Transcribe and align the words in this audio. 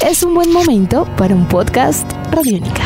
Es 0.00 0.22
un 0.22 0.34
buen 0.34 0.52
momento 0.52 1.04
para 1.16 1.34
un 1.34 1.46
podcast 1.48 2.10
Radiónica. 2.30 2.84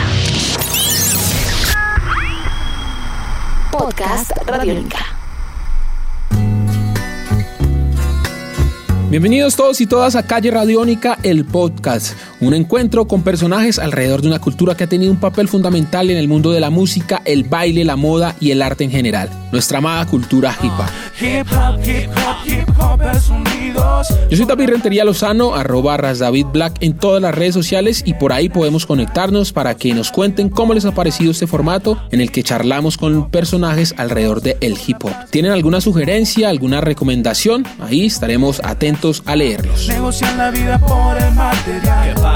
Podcast 3.73 4.33
Radiónica. 4.47 5.17
Bienvenidos 9.09 9.55
todos 9.55 9.81
y 9.81 9.87
todas 9.87 10.17
a 10.17 10.27
Calle 10.27 10.51
Radiónica, 10.51 11.19
el 11.23 11.45
podcast, 11.45 12.17
un 12.41 12.55
encuentro 12.55 13.07
con 13.07 13.23
personajes 13.23 13.79
alrededor 13.79 14.23
de 14.23 14.29
una 14.29 14.41
cultura 14.41 14.77
que 14.77 14.85
ha 14.85 14.89
tenido 14.89 15.11
un 15.11 15.21
papel 15.21 15.49
fundamental 15.49 16.11
en 16.11 16.17
el 16.17 16.29
mundo 16.29 16.53
de 16.53 16.61
la 16.61 16.71
música, 16.71 17.23
el 17.25 17.45
baile, 17.45 17.85
la 17.85 17.97
moda 17.97 18.35
y 18.41 18.51
el 18.51 18.63
arte 18.63 18.85
en 18.85 18.91
general, 18.91 19.31
nuestra 19.53 19.79
amada 19.79 20.07
cultura 20.07 20.57
hip 20.63 20.73
hop. 20.79 20.87
Yo 24.31 24.37
soy 24.37 24.47
David 24.47 24.69
Rentería 24.69 25.05
Lozano, 25.05 25.55
arroba 25.55 25.97
David 25.97 26.47
Black 26.53 26.77
en 26.81 26.97
todas 26.97 27.23
las 27.23 27.35
redes 27.35 27.55
sociales 27.55 28.03
y 28.05 28.15
por 28.15 28.33
ahí 28.33 28.49
podemos 28.49 28.87
conectarnos 28.87 29.53
para 29.53 29.75
que 29.75 29.95
nos 29.95 30.11
cuenten 30.11 30.49
cómo 30.49 30.75
les 30.75 30.85
ha 30.85 30.93
parecido 30.93 31.31
este 31.31 31.47
formato 31.47 31.99
en 32.11 32.21
el 32.21 32.31
que 32.31 32.43
charlamos 32.43 32.97
con 32.97 33.31
personajes 33.31 33.95
alrededor 33.97 34.43
del 34.43 34.57
el 34.61 34.77
hip 34.87 35.05
hop. 35.05 35.13
¿Tienen 35.31 35.53
alguna 35.53 35.81
sugerencia, 35.81 36.49
alguna 36.49 36.81
recomendación? 36.81 37.67
Ahí 37.81 38.07
estaremos 38.07 38.61
atentos 38.65 39.23
a 39.27 39.37
leerlos. 39.37 39.89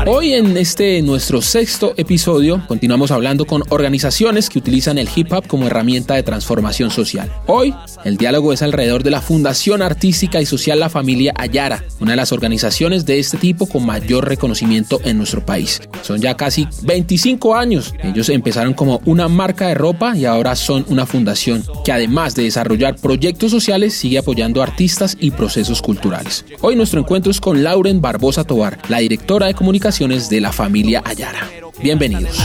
Hoy 0.06 0.32
en 0.32 0.56
este 0.56 1.02
nuestro 1.02 1.42
sexto 1.42 1.92
episodio 1.96 2.62
continuamos 2.66 3.10
hablando 3.10 3.44
con 3.44 3.62
organizaciones 3.68 4.48
que 4.48 4.58
utilizan 4.58 4.98
el 4.98 5.08
hip 5.14 5.32
hop 5.32 5.46
como 5.46 5.66
herramienta 5.66 6.14
de 6.14 6.22
transformación 6.22 6.90
social. 6.90 7.30
Hoy 7.46 7.74
el 8.04 8.16
diálogo 8.16 8.52
es 8.52 8.62
alrededor 8.62 9.02
de 9.02 9.10
la 9.10 9.20
Fundación 9.20 9.82
Artística 9.82 10.40
y 10.40 10.46
Social 10.46 10.80
La 10.80 10.88
Familia 10.88 11.34
Ayara, 11.36 11.84
una 12.00 12.12
de 12.12 12.16
las 12.16 12.32
organizaciones 12.32 13.04
de 13.04 13.18
este 13.18 13.36
tipo 13.36 13.66
con 13.66 13.84
mayor 13.84 14.26
reconocimiento 14.26 15.00
en 15.04 15.18
nuestro 15.18 15.44
país. 15.44 15.80
Son 16.02 16.20
ya 16.20 16.34
casi 16.34 16.66
25 16.82 17.54
años. 17.54 17.94
Ellos 18.02 18.30
empezaron 18.30 18.72
como 18.72 19.02
una 19.04 19.28
marca 19.28 19.68
de 19.68 19.74
ropa 19.74 20.16
y 20.16 20.24
ahora 20.24 20.56
son 20.56 20.84
una 20.88 21.04
fundación 21.04 21.62
que 21.84 21.92
además 21.92 22.34
de 22.34 22.44
desarrollar 22.44 22.96
proyectos 22.96 23.50
sociales 23.50 23.94
sigue 23.94 24.18
apoyando 24.18 24.62
artistas 24.62 25.16
y 25.20 25.30
procesos 25.30 25.82
culturales. 25.82 26.44
Hoy 26.62 26.74
nuestro 26.74 27.00
encuentro 27.00 27.30
es 27.30 27.40
con 27.40 27.62
Lauren 27.62 28.00
Barbosa 28.00 28.44
Tobar, 28.44 28.78
la 28.88 28.98
directora 28.98 29.46
de 29.46 29.54
comunicaciones 29.80 30.28
de 30.28 30.42
la 30.42 30.52
familia 30.52 31.02
Ayara. 31.06 31.48
Bienvenidos. 31.80 32.38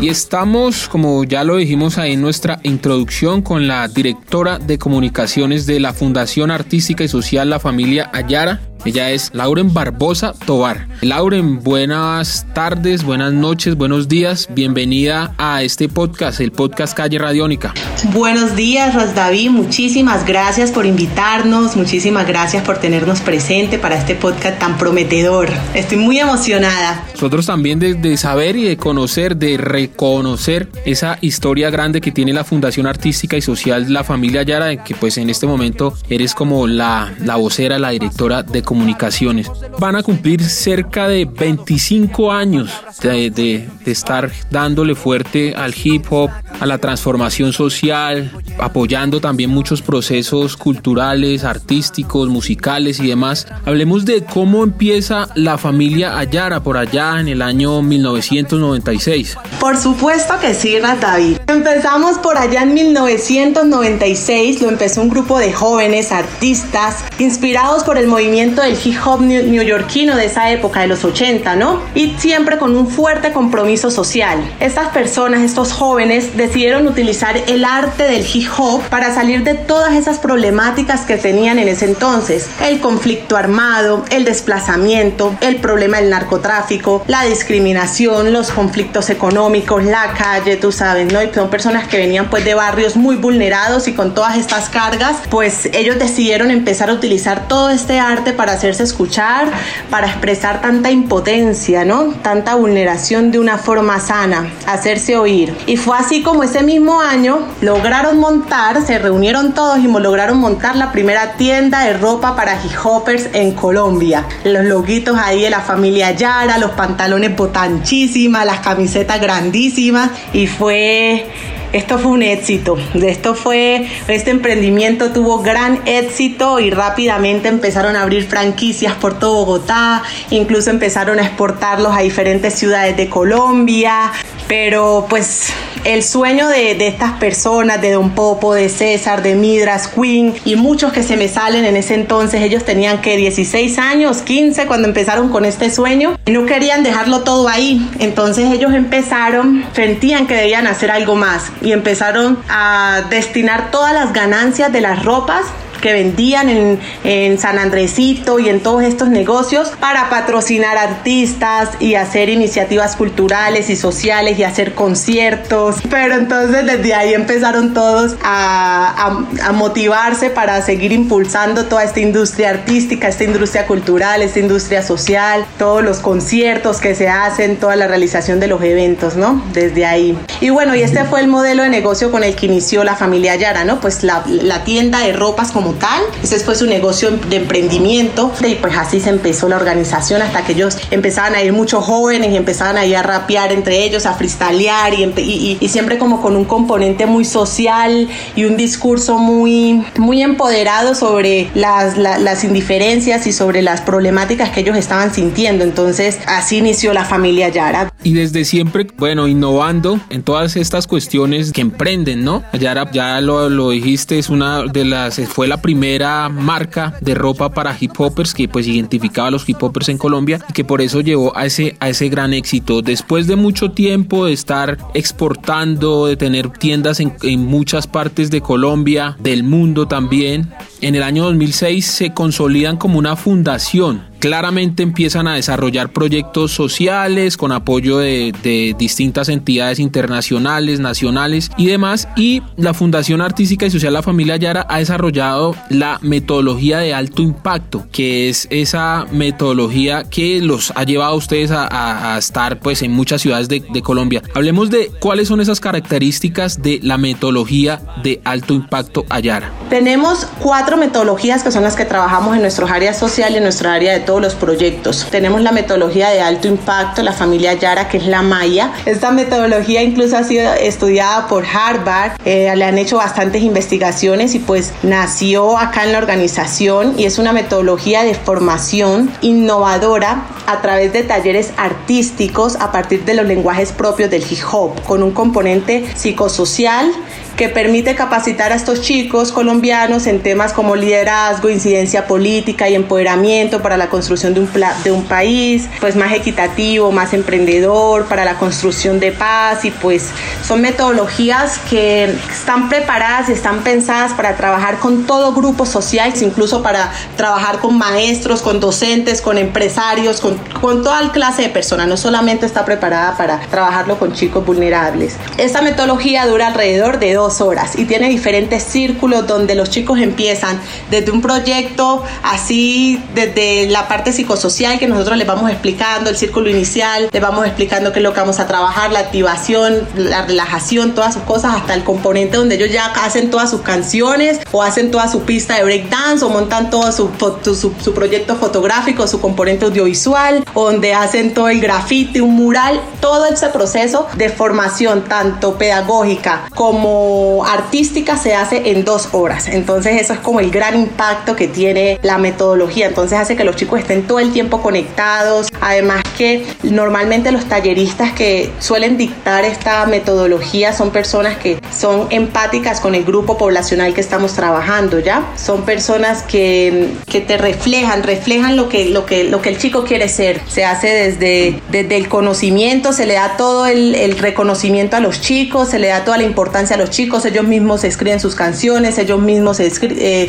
Y 0.00 0.08
estamos, 0.08 0.88
como 0.88 1.22
ya 1.22 1.44
lo 1.44 1.56
dijimos 1.56 1.98
ahí 1.98 2.14
en 2.14 2.20
nuestra 2.20 2.58
introducción, 2.64 3.42
con 3.42 3.68
la 3.68 3.86
directora 3.86 4.58
de 4.58 4.78
comunicaciones 4.78 5.66
de 5.66 5.78
la 5.78 5.92
Fundación 5.92 6.50
Artística 6.50 7.04
y 7.04 7.08
Social 7.08 7.48
La 7.48 7.60
Familia 7.60 8.10
Ayara, 8.12 8.60
ella 8.84 9.10
es 9.10 9.30
Lauren 9.32 9.72
Barbosa 9.72 10.32
Tobar. 10.46 10.88
Lauren, 11.02 11.62
buenas 11.62 12.46
tardes, 12.54 13.04
buenas 13.04 13.32
noches, 13.32 13.76
buenos 13.76 14.08
días. 14.08 14.48
Bienvenida 14.50 15.34
a 15.38 15.62
este 15.62 15.88
podcast, 15.88 16.40
el 16.40 16.52
podcast 16.52 16.96
Calle 16.96 17.18
Radiónica. 17.18 17.74
Buenos 18.12 18.56
días, 18.56 19.14
David. 19.14 19.50
Muchísimas 19.50 20.26
gracias 20.26 20.70
por 20.70 20.86
invitarnos. 20.86 21.76
Muchísimas 21.76 22.26
gracias 22.26 22.64
por 22.64 22.78
tenernos 22.78 23.20
presente 23.20 23.78
para 23.78 23.96
este 23.96 24.14
podcast 24.14 24.58
tan 24.58 24.78
prometedor. 24.78 25.48
Estoy 25.74 25.98
muy 25.98 26.18
emocionada. 26.18 27.04
Nosotros 27.14 27.46
también 27.46 27.78
de, 27.78 28.16
saber 28.16 28.56
y 28.56 28.64
de 28.64 28.76
conocer, 28.76 29.36
de 29.36 29.56
reconocer 29.56 30.68
esa 30.84 31.18
historia 31.20 31.70
grande 31.70 32.00
que 32.00 32.10
tiene 32.10 32.32
la 32.32 32.44
Fundación 32.44 32.86
Artística 32.86 33.36
y 33.36 33.42
Social 33.42 33.92
La 33.92 34.02
Familia 34.02 34.42
Yara, 34.42 34.82
que 34.82 34.94
pues 34.94 35.18
en 35.18 35.30
este 35.30 35.46
momento 35.46 35.94
eres 36.08 36.34
como 36.34 36.66
la, 36.66 37.12
la 37.20 37.36
vocera, 37.36 37.78
la 37.78 37.90
directora 37.90 38.42
de 38.42 38.62
comunicaciones. 38.72 39.50
Van 39.78 39.96
a 39.96 40.02
cumplir 40.02 40.42
cerca 40.42 41.06
de 41.06 41.26
25 41.26 42.32
años 42.32 42.70
de, 43.02 43.68
estar 43.84 44.30
dándole 44.50 44.94
fuerte 44.94 45.54
al 45.54 45.74
hip 45.76 46.06
hop, 46.10 46.30
a 46.62 46.66
la 46.66 46.78
transformación 46.78 47.52
social, 47.52 48.30
apoyando 48.60 49.20
también 49.20 49.50
muchos 49.50 49.82
procesos 49.82 50.56
culturales, 50.56 51.42
artísticos, 51.42 52.28
musicales 52.28 53.00
y 53.00 53.08
demás. 53.08 53.48
Hablemos 53.64 54.04
de 54.04 54.22
cómo 54.22 54.62
empieza 54.62 55.28
la 55.34 55.58
familia 55.58 56.16
Ayara 56.16 56.62
por 56.62 56.76
allá 56.76 57.18
en 57.18 57.26
el 57.26 57.42
año 57.42 57.82
1996. 57.82 59.36
Por 59.58 59.76
supuesto 59.76 60.34
que 60.40 60.54
sí, 60.54 60.76
David. 60.78 61.38
Empezamos 61.48 62.18
por 62.18 62.38
allá 62.38 62.62
en 62.62 62.74
1996, 62.74 64.62
lo 64.62 64.68
empezó 64.68 65.02
un 65.02 65.08
grupo 65.08 65.40
de 65.40 65.52
jóvenes 65.52 66.12
artistas 66.12 67.04
inspirados 67.18 67.82
por 67.82 67.98
el 67.98 68.06
movimiento 68.06 68.62
del 68.62 68.78
hip 68.84 68.98
hop 69.04 69.20
neoyorquino 69.20 70.14
de 70.14 70.26
esa 70.26 70.52
época, 70.52 70.82
de 70.82 70.86
los 70.86 71.04
80, 71.04 71.56
¿no? 71.56 71.82
Y 71.96 72.14
siempre 72.18 72.58
con 72.58 72.76
un 72.76 72.86
fuerte 72.86 73.32
compromiso 73.32 73.90
social. 73.90 74.38
Estas 74.60 74.90
personas, 74.90 75.40
estos 75.42 75.72
jóvenes, 75.72 76.36
decidieron 76.52 76.86
utilizar 76.86 77.34
el 77.46 77.64
arte 77.64 78.02
del 78.02 78.26
hip 78.30 78.46
hop 78.58 78.82
para 78.90 79.14
salir 79.14 79.42
de 79.42 79.54
todas 79.54 79.94
esas 79.94 80.18
problemáticas 80.18 81.06
que 81.06 81.16
tenían 81.16 81.58
en 81.58 81.66
ese 81.66 81.86
entonces. 81.86 82.46
El 82.60 82.78
conflicto 82.78 83.38
armado, 83.38 84.04
el 84.10 84.26
desplazamiento, 84.26 85.34
el 85.40 85.56
problema 85.56 85.96
del 85.96 86.10
narcotráfico, 86.10 87.04
la 87.06 87.24
discriminación, 87.24 88.34
los 88.34 88.50
conflictos 88.50 89.08
económicos, 89.08 89.82
la 89.82 90.12
calle, 90.12 90.56
tú 90.56 90.72
sabes, 90.72 91.10
¿no? 91.10 91.22
Y 91.22 91.32
son 91.32 91.48
personas 91.48 91.88
que 91.88 91.96
venían 91.96 92.28
pues 92.28 92.44
de 92.44 92.52
barrios 92.52 92.96
muy 92.96 93.16
vulnerados 93.16 93.88
y 93.88 93.94
con 93.94 94.12
todas 94.12 94.36
estas 94.36 94.68
cargas, 94.68 95.20
pues 95.30 95.70
ellos 95.72 95.98
decidieron 95.98 96.50
empezar 96.50 96.90
a 96.90 96.92
utilizar 96.92 97.48
todo 97.48 97.70
este 97.70 97.98
arte 97.98 98.34
para 98.34 98.52
hacerse 98.52 98.82
escuchar, 98.82 99.50
para 99.88 100.06
expresar 100.06 100.60
tanta 100.60 100.90
impotencia, 100.90 101.86
¿no? 101.86 102.12
Tanta 102.22 102.56
vulneración 102.56 103.30
de 103.30 103.38
una 103.38 103.56
forma 103.56 104.00
sana, 104.00 104.52
hacerse 104.66 105.16
oír. 105.16 105.56
Y 105.66 105.78
fue 105.78 105.96
así 105.96 106.22
como 106.22 106.41
ese 106.42 106.62
mismo 106.62 107.00
año 107.00 107.46
lograron 107.60 108.18
montar, 108.18 108.84
se 108.84 108.98
reunieron 108.98 109.54
todos 109.54 109.78
y 109.78 109.88
lograron 109.88 110.38
montar 110.38 110.76
la 110.76 110.92
primera 110.92 111.32
tienda 111.36 111.84
de 111.84 111.94
ropa 111.94 112.34
para 112.34 112.54
hip 112.54 112.72
hoppers 112.82 113.28
en 113.32 113.52
Colombia. 113.52 114.26
Los 114.44 114.64
loguitos 114.64 115.16
ahí 115.16 115.42
de 115.42 115.50
la 115.50 115.60
familia 115.60 116.12
Yara, 116.12 116.58
los 116.58 116.72
pantalones 116.72 117.36
botanchísimas, 117.36 118.44
las 118.46 118.60
camisetas 118.60 119.20
grandísimas 119.20 120.10
y 120.32 120.46
fue 120.46 121.26
esto 121.72 121.98
fue 121.98 122.12
un 122.12 122.22
éxito. 122.22 122.76
Esto 122.94 123.34
fue, 123.34 123.88
este 124.06 124.30
emprendimiento 124.30 125.10
tuvo 125.10 125.42
gran 125.42 125.80
éxito 125.86 126.60
y 126.60 126.70
rápidamente 126.70 127.48
empezaron 127.48 127.96
a 127.96 128.02
abrir 128.02 128.26
franquicias 128.26 128.92
por 128.94 129.18
todo 129.18 129.46
Bogotá, 129.46 130.02
incluso 130.30 130.70
empezaron 130.70 131.18
a 131.18 131.22
exportarlos 131.22 131.96
a 131.96 132.00
diferentes 132.00 132.54
ciudades 132.54 132.96
de 132.96 133.08
Colombia. 133.08 134.12
Pero 134.48 135.06
pues 135.08 135.48
el 135.84 136.02
sueño 136.02 136.48
de, 136.48 136.86
estas 136.86 137.12
personas, 137.12 137.80
de 137.80 137.92
Don 137.92 138.10
Popo, 138.10 138.54
de 138.54 138.68
César, 138.68 139.22
de 139.22 139.34
Midras, 139.34 139.88
Queen 139.88 140.34
y 140.44 140.56
muchos 140.56 140.92
que 140.92 141.02
se 141.02 141.16
me 141.16 141.28
salen 141.28 141.64
en 141.64 141.76
ese 141.76 141.94
entonces, 141.94 142.42
ellos 142.42 142.64
tenían 142.64 143.00
que 143.00 143.16
16 143.16 143.78
años, 143.78 144.22
15 144.22 144.66
cuando 144.66 144.88
empezaron 144.88 145.28
con 145.30 145.44
este 145.44 145.70
sueño, 145.70 146.18
y 146.26 146.30
no 146.30 146.46
querían 146.46 146.82
dejarlo 146.82 147.20
todo 147.22 147.48
ahí. 147.48 147.88
Entonces 147.98 148.50
ellos 148.52 148.72
empezaron, 148.74 149.64
sentían 149.74 150.26
que 150.26 150.34
debían 150.34 150.66
hacer 150.66 150.90
algo 150.90 151.16
más 151.16 151.50
y 151.62 151.72
empezaron 151.72 152.38
a 152.48 153.02
destinar 153.10 153.70
todas 153.70 153.92
las 153.92 154.12
ganancias 154.12 154.72
de 154.72 154.80
las 154.80 155.04
ropas 155.04 155.42
que 155.82 155.92
vendían 155.92 156.48
en, 156.48 156.80
en 157.04 157.38
San 157.38 157.58
Andresito 157.58 158.38
y 158.38 158.48
en 158.48 158.60
todos 158.60 158.82
estos 158.84 159.08
negocios 159.08 159.72
para 159.80 160.08
patrocinar 160.08 160.78
artistas 160.78 161.70
y 161.80 161.96
hacer 161.96 162.30
iniciativas 162.30 162.96
culturales 162.96 163.68
y 163.68 163.76
sociales 163.76 164.38
y 164.38 164.44
hacer 164.44 164.74
conciertos. 164.74 165.76
Pero 165.90 166.14
entonces 166.14 166.64
desde 166.64 166.94
ahí 166.94 167.12
empezaron 167.12 167.74
todos 167.74 168.16
a, 168.22 169.24
a, 169.42 169.52
motivarse 169.52 170.30
para 170.30 170.62
seguir 170.62 170.92
impulsando 170.92 171.66
toda 171.66 171.82
esta 171.82 172.00
industria 172.00 172.50
artística, 172.50 173.08
esta 173.08 173.24
industria 173.24 173.66
cultural, 173.66 174.22
esta 174.22 174.38
industria 174.38 174.82
social, 174.82 175.44
todos 175.58 175.82
los 175.82 175.98
conciertos 175.98 176.78
que 176.78 176.94
se 176.94 177.08
hacen, 177.08 177.56
toda 177.56 177.74
la 177.74 177.88
realización 177.88 178.38
de 178.38 178.46
los 178.46 178.62
eventos, 178.62 179.16
¿no? 179.16 179.42
Desde 179.52 179.84
ahí. 179.84 180.16
Y 180.40 180.50
bueno, 180.50 180.76
y 180.76 180.82
este 180.82 181.04
fue 181.04 181.20
el 181.20 181.26
modelo 181.26 181.64
de 181.64 181.68
negocio 181.68 182.12
con 182.12 182.22
el 182.22 182.36
que 182.36 182.46
inició 182.46 182.84
la 182.84 182.94
familia 182.94 183.34
Yara, 183.34 183.64
¿no? 183.64 183.80
Pues 183.80 184.04
la, 184.04 184.22
la 184.26 184.62
tienda 184.62 185.00
de 185.00 185.12
ropas 185.12 185.50
como 185.50 185.71
tal. 185.72 186.02
Ese 186.22 186.38
fue 186.40 186.54
su 186.54 186.66
negocio 186.66 187.10
de 187.10 187.36
emprendimiento 187.36 188.32
y 188.46 188.54
pues 188.56 188.76
así 188.76 189.00
se 189.00 189.10
empezó 189.10 189.48
la 189.48 189.56
organización 189.56 190.22
hasta 190.22 190.44
que 190.44 190.52
ellos 190.52 190.76
empezaban 190.90 191.34
a 191.34 191.42
ir 191.42 191.52
muchos 191.52 191.84
jóvenes 191.84 192.32
y 192.32 192.36
empezaban 192.36 192.76
a 192.76 192.86
ir 192.86 192.96
a 192.96 193.02
rapear 193.02 193.52
entre 193.52 193.84
ellos, 193.84 194.06
a 194.06 194.14
freestylear 194.14 194.94
y, 194.94 195.58
y, 195.60 195.68
siempre 195.68 195.98
como 195.98 196.20
con 196.20 196.36
un 196.36 196.44
componente 196.44 197.06
muy 197.06 197.24
social 197.24 198.08
y 198.36 198.44
un 198.44 198.56
discurso 198.56 199.18
muy, 199.18 199.82
muy 199.96 200.22
empoderado 200.22 200.94
sobre 200.94 201.50
las, 201.54 201.96
las 201.96 202.44
indiferencias 202.44 203.26
y 203.26 203.32
sobre 203.32 203.62
las 203.62 203.80
problemáticas 203.80 204.50
que 204.50 204.60
ellos 204.60 204.76
estaban 204.76 205.14
sintiendo. 205.14 205.64
Entonces 205.64 206.18
así 206.26 206.58
inició 206.58 206.92
la 206.92 207.04
familia 207.04 207.48
Yara. 207.48 207.92
Y 208.02 208.14
desde 208.14 208.44
siempre, 208.44 208.86
bueno, 208.98 209.28
innovando 209.28 210.00
en 210.10 210.22
todas 210.22 210.56
estas 210.56 210.86
cuestiones 210.86 211.52
que 211.52 211.60
emprenden, 211.60 212.24
¿no? 212.24 212.42
Yara, 212.52 212.90
ya 212.92 213.20
lo, 213.20 213.48
lo 213.48 213.70
dijiste, 213.70 214.18
es 214.18 214.28
una 214.28 214.64
de 214.64 214.84
las, 214.84 215.20
fue 215.28 215.48
la 215.48 215.61
primera 215.62 216.28
marca 216.28 216.98
de 217.00 217.14
ropa 217.14 217.50
para 217.54 217.76
hip 217.78 217.92
hoppers 217.96 218.34
que 218.34 218.48
pues 218.48 218.66
identificaba 218.66 219.28
a 219.28 219.30
los 219.30 219.48
hip 219.48 219.62
hoppers 219.62 219.88
en 219.88 219.98
Colombia 219.98 220.44
y 220.48 220.52
que 220.52 220.64
por 220.64 220.82
eso 220.82 221.00
llevó 221.00 221.36
a 221.36 221.46
ese, 221.46 221.76
a 221.80 221.88
ese 221.88 222.08
gran 222.08 222.34
éxito. 222.34 222.82
Después 222.82 223.26
de 223.26 223.36
mucho 223.36 223.70
tiempo 223.70 224.26
de 224.26 224.32
estar 224.32 224.76
exportando, 224.92 226.06
de 226.06 226.16
tener 226.16 226.50
tiendas 226.50 227.00
en, 227.00 227.14
en 227.22 227.46
muchas 227.46 227.86
partes 227.86 228.30
de 228.30 228.40
Colombia, 228.40 229.16
del 229.20 229.44
mundo 229.44 229.88
también, 229.88 230.52
en 230.80 230.94
el 230.94 231.02
año 231.02 231.24
2006 231.24 231.86
se 231.86 232.12
consolidan 232.12 232.76
como 232.76 232.98
una 232.98 233.16
fundación 233.16 234.11
claramente 234.22 234.84
empiezan 234.84 235.26
a 235.26 235.34
desarrollar 235.34 235.92
proyectos 235.92 236.52
sociales 236.52 237.36
con 237.36 237.50
apoyo 237.50 237.98
de, 237.98 238.32
distintas 238.78 239.28
entidades 239.28 239.80
internacionales, 239.80 240.78
nacionales 240.78 241.50
y 241.56 241.66
demás. 241.66 242.06
Y 242.14 242.40
la 242.56 242.72
Fundación 242.72 243.20
Artística 243.20 243.66
y 243.66 243.70
Social 243.72 243.92
La 243.92 244.02
Familia 244.02 244.36
Yara 244.36 244.64
ha 244.68 244.78
desarrollado 244.78 245.56
la 245.70 245.98
metodología 246.02 246.78
de 246.78 246.94
alto 246.94 247.20
impacto, 247.20 247.84
que 247.90 248.28
es 248.28 248.46
esa 248.50 249.06
metodología 249.10 250.04
que 250.04 250.40
los 250.40 250.72
ha 250.76 250.84
llevado 250.84 251.14
a 251.14 251.16
ustedes 251.16 251.50
a, 251.52 252.16
estar 252.16 252.60
pues 252.60 252.82
en 252.82 252.92
muchas 252.92 253.22
ciudades 253.22 253.48
de, 253.48 253.82
Colombia. 253.82 254.22
Hablemos 254.36 254.70
de 254.70 254.92
cuáles 255.00 255.26
son 255.26 255.40
esas 255.40 255.58
características 255.58 256.62
de 256.62 256.78
la 256.84 256.96
metodología 256.96 257.80
de 258.04 258.20
alto 258.24 258.54
impacto 258.54 259.04
Ayara. 259.08 259.50
Tenemos 259.68 260.28
cuatro 260.38 260.76
metodologías 260.76 261.42
que 261.42 261.50
son 261.50 261.64
las 261.64 261.74
que 261.74 261.84
trabajamos 261.84 262.36
en 262.36 262.42
nuestros 262.42 262.70
áreas 262.70 262.96
sociales 262.96 263.34
y 263.34 263.36
en 263.38 263.42
nuestra 263.42 263.74
área 263.74 263.92
de 263.92 264.11
los 264.20 264.34
proyectos. 264.34 265.06
Tenemos 265.10 265.40
la 265.42 265.52
metodología 265.52 266.10
de 266.10 266.20
alto 266.20 266.48
impacto, 266.48 267.02
la 267.02 267.12
familia 267.12 267.54
Yara, 267.54 267.88
que 267.88 267.98
es 267.98 268.06
la 268.06 268.22
Maya. 268.22 268.72
Esta 268.84 269.10
metodología 269.10 269.82
incluso 269.82 270.16
ha 270.16 270.24
sido 270.24 270.52
estudiada 270.54 271.28
por 271.28 271.44
Harvard, 271.46 272.12
eh, 272.24 272.52
le 272.54 272.64
han 272.64 272.78
hecho 272.78 272.96
bastantes 272.96 273.42
investigaciones 273.42 274.34
y 274.34 274.38
pues 274.38 274.72
nació 274.82 275.58
acá 275.58 275.84
en 275.84 275.92
la 275.92 275.98
organización 275.98 276.94
y 276.98 277.04
es 277.04 277.18
una 277.18 277.32
metodología 277.32 278.04
de 278.04 278.14
formación 278.14 279.10
innovadora 279.20 280.26
a 280.46 280.60
través 280.60 280.92
de 280.92 281.02
talleres 281.02 281.52
artísticos 281.56 282.56
a 282.56 282.72
partir 282.72 283.04
de 283.04 283.14
los 283.14 283.26
lenguajes 283.26 283.72
propios 283.72 284.10
del 284.10 284.22
hip 284.22 284.40
hop, 284.50 284.82
con 284.82 285.02
un 285.02 285.12
componente 285.12 285.84
psicosocial 285.94 286.92
que 287.36 287.48
permite 287.48 287.94
capacitar 287.94 288.52
a 288.52 288.54
estos 288.54 288.80
chicos 288.82 289.32
colombianos 289.32 290.06
en 290.06 290.20
temas 290.20 290.52
como 290.52 290.76
liderazgo, 290.76 291.50
incidencia 291.50 292.06
política 292.06 292.68
y 292.68 292.74
empoderamiento 292.74 293.62
para 293.62 293.76
la 293.76 293.88
construcción 293.88 294.34
de 294.34 294.40
un, 294.40 294.50
de 294.84 294.90
un 294.90 295.04
país 295.04 295.68
pues 295.80 295.96
más 295.96 296.12
equitativo, 296.12 296.90
más 296.92 297.12
emprendedor, 297.14 298.06
para 298.06 298.24
la 298.24 298.34
construcción 298.34 299.00
de 299.00 299.12
paz 299.12 299.64
y 299.64 299.70
pues 299.70 300.08
son 300.46 300.60
metodologías 300.60 301.58
que 301.70 302.04
están 302.30 302.68
preparadas 302.68 303.28
y 303.28 303.32
están 303.32 303.62
pensadas 303.62 304.12
para 304.12 304.36
trabajar 304.36 304.78
con 304.78 305.06
todo 305.06 305.32
grupo 305.32 305.66
social, 305.66 306.12
incluso 306.20 306.62
para 306.62 306.92
trabajar 307.16 307.58
con 307.58 307.78
maestros, 307.78 308.42
con 308.42 308.60
docentes, 308.60 309.20
con 309.20 309.38
empresarios, 309.38 310.20
con, 310.20 310.36
con 310.60 310.82
toda 310.82 311.02
clase 311.12 311.42
de 311.42 311.48
personas, 311.48 311.88
no 311.88 311.96
solamente 311.96 312.46
está 312.46 312.64
preparada 312.64 313.16
para 313.16 313.40
trabajarlo 313.40 313.98
con 313.98 314.12
chicos 314.12 314.44
vulnerables. 314.44 315.16
Esta 315.38 315.62
metodología 315.62 316.26
dura 316.26 316.48
alrededor 316.48 316.98
de 316.98 317.14
dos 317.14 317.21
horas. 317.40 317.78
Y 317.78 317.84
tiene 317.84 318.08
diferentes 318.08 318.62
círculos 318.62 319.26
donde 319.26 319.54
los 319.54 319.70
chicos 319.70 320.00
empiezan 320.00 320.60
desde 320.90 321.10
un 321.10 321.22
proyecto 321.22 322.02
así, 322.22 323.02
desde 323.14 323.68
la 323.68 323.88
parte 323.88 324.12
psicosocial 324.12 324.78
que 324.78 324.88
nosotros 324.88 325.16
les 325.16 325.26
vamos 325.26 325.50
explicando, 325.50 326.10
el 326.10 326.16
círculo 326.16 326.50
inicial, 326.50 327.08
les 327.12 327.22
vamos 327.22 327.46
explicando 327.46 327.92
qué 327.92 328.00
es 328.00 328.02
lo 328.02 328.12
que 328.12 328.20
vamos 328.20 328.40
a 328.40 328.46
trabajar, 328.46 328.92
la 328.92 329.00
activación, 329.00 329.86
la 329.96 330.26
relajación, 330.26 330.94
todas 330.94 331.14
sus 331.14 331.22
cosas, 331.22 331.54
hasta 331.54 331.74
el 331.74 331.84
componente 331.84 332.36
donde 332.36 332.56
ellos 332.56 332.70
ya 332.70 332.86
hacen 332.86 333.30
todas 333.30 333.50
sus 333.50 333.62
canciones 333.62 334.40
o 334.50 334.62
hacen 334.62 334.90
toda 334.90 335.08
su 335.08 335.22
pista 335.22 335.56
de 335.56 335.64
breakdance 335.64 336.24
o 336.24 336.28
montan 336.28 336.70
todo 336.70 336.90
su, 336.92 337.10
su, 337.42 337.72
su 337.82 337.94
proyecto 337.94 338.36
fotográfico, 338.36 339.06
su 339.06 339.20
componente 339.20 339.64
audiovisual, 339.66 340.44
donde 340.54 340.94
hacen 340.94 341.34
todo 341.34 341.48
el 341.48 341.60
grafite, 341.60 342.20
un 342.20 342.34
mural, 342.34 342.80
todo 343.00 343.26
ese 343.26 343.48
proceso 343.48 344.06
de 344.16 344.28
formación 344.28 345.04
tanto 345.04 345.58
pedagógica 345.58 346.48
como 346.54 347.11
artística 347.46 348.16
se 348.16 348.34
hace 348.34 348.70
en 348.70 348.84
dos 348.84 349.08
horas. 349.12 349.48
Entonces 349.48 350.00
eso 350.00 350.12
es 350.12 350.18
como 350.20 350.40
el 350.40 350.50
gran 350.50 350.74
impacto 350.78 351.36
que 351.36 351.48
tiene 351.48 351.98
la 352.02 352.18
metodología. 352.18 352.86
Entonces 352.86 353.18
hace 353.18 353.36
que 353.36 353.44
los 353.44 353.56
chicos 353.56 353.80
estén 353.80 354.06
todo 354.06 354.18
el 354.18 354.32
tiempo 354.32 354.62
conectados. 354.62 355.48
Además 355.60 356.02
que 356.16 356.44
normalmente 356.62 357.32
los 357.32 357.46
talleristas 357.46 358.12
que 358.12 358.50
suelen 358.58 358.96
dictar 358.96 359.44
esta 359.44 359.86
metodología 359.86 360.72
son 360.72 360.90
personas 360.90 361.36
que 361.36 361.58
son 361.76 362.06
empáticas 362.10 362.80
con 362.80 362.94
el 362.94 363.04
grupo 363.04 363.38
poblacional 363.38 363.94
que 363.94 364.00
estamos 364.00 364.34
trabajando, 364.34 364.98
¿ya? 364.98 365.24
Son 365.36 365.62
personas 365.62 366.22
que, 366.22 366.88
que 367.10 367.20
te 367.20 367.38
reflejan, 367.38 368.02
reflejan 368.02 368.56
lo 368.56 368.68
que, 368.68 368.86
lo, 368.86 369.06
que, 369.06 369.24
lo 369.24 369.40
que 369.42 369.50
el 369.50 369.58
chico 369.58 369.84
quiere 369.84 370.08
ser. 370.08 370.40
Se 370.48 370.64
hace 370.64 370.88
desde, 370.88 371.60
desde 371.70 371.96
el 371.96 372.08
conocimiento, 372.08 372.92
se 372.92 373.06
le 373.06 373.14
da 373.14 373.36
todo 373.36 373.66
el, 373.66 373.94
el 373.94 374.18
reconocimiento 374.18 374.96
a 374.96 375.00
los 375.00 375.20
chicos, 375.20 375.70
se 375.70 375.78
le 375.78 375.88
da 375.88 376.04
toda 376.04 376.18
la 376.18 376.24
importancia 376.24 376.76
a 376.76 376.78
los 376.78 376.90
chicos 376.90 377.01
ellos 377.24 377.44
mismos 377.44 377.84
escriben 377.84 378.20
sus 378.20 378.34
canciones, 378.34 378.98
ellos 378.98 379.20
mismos 379.20 379.60
eh, 379.60 379.70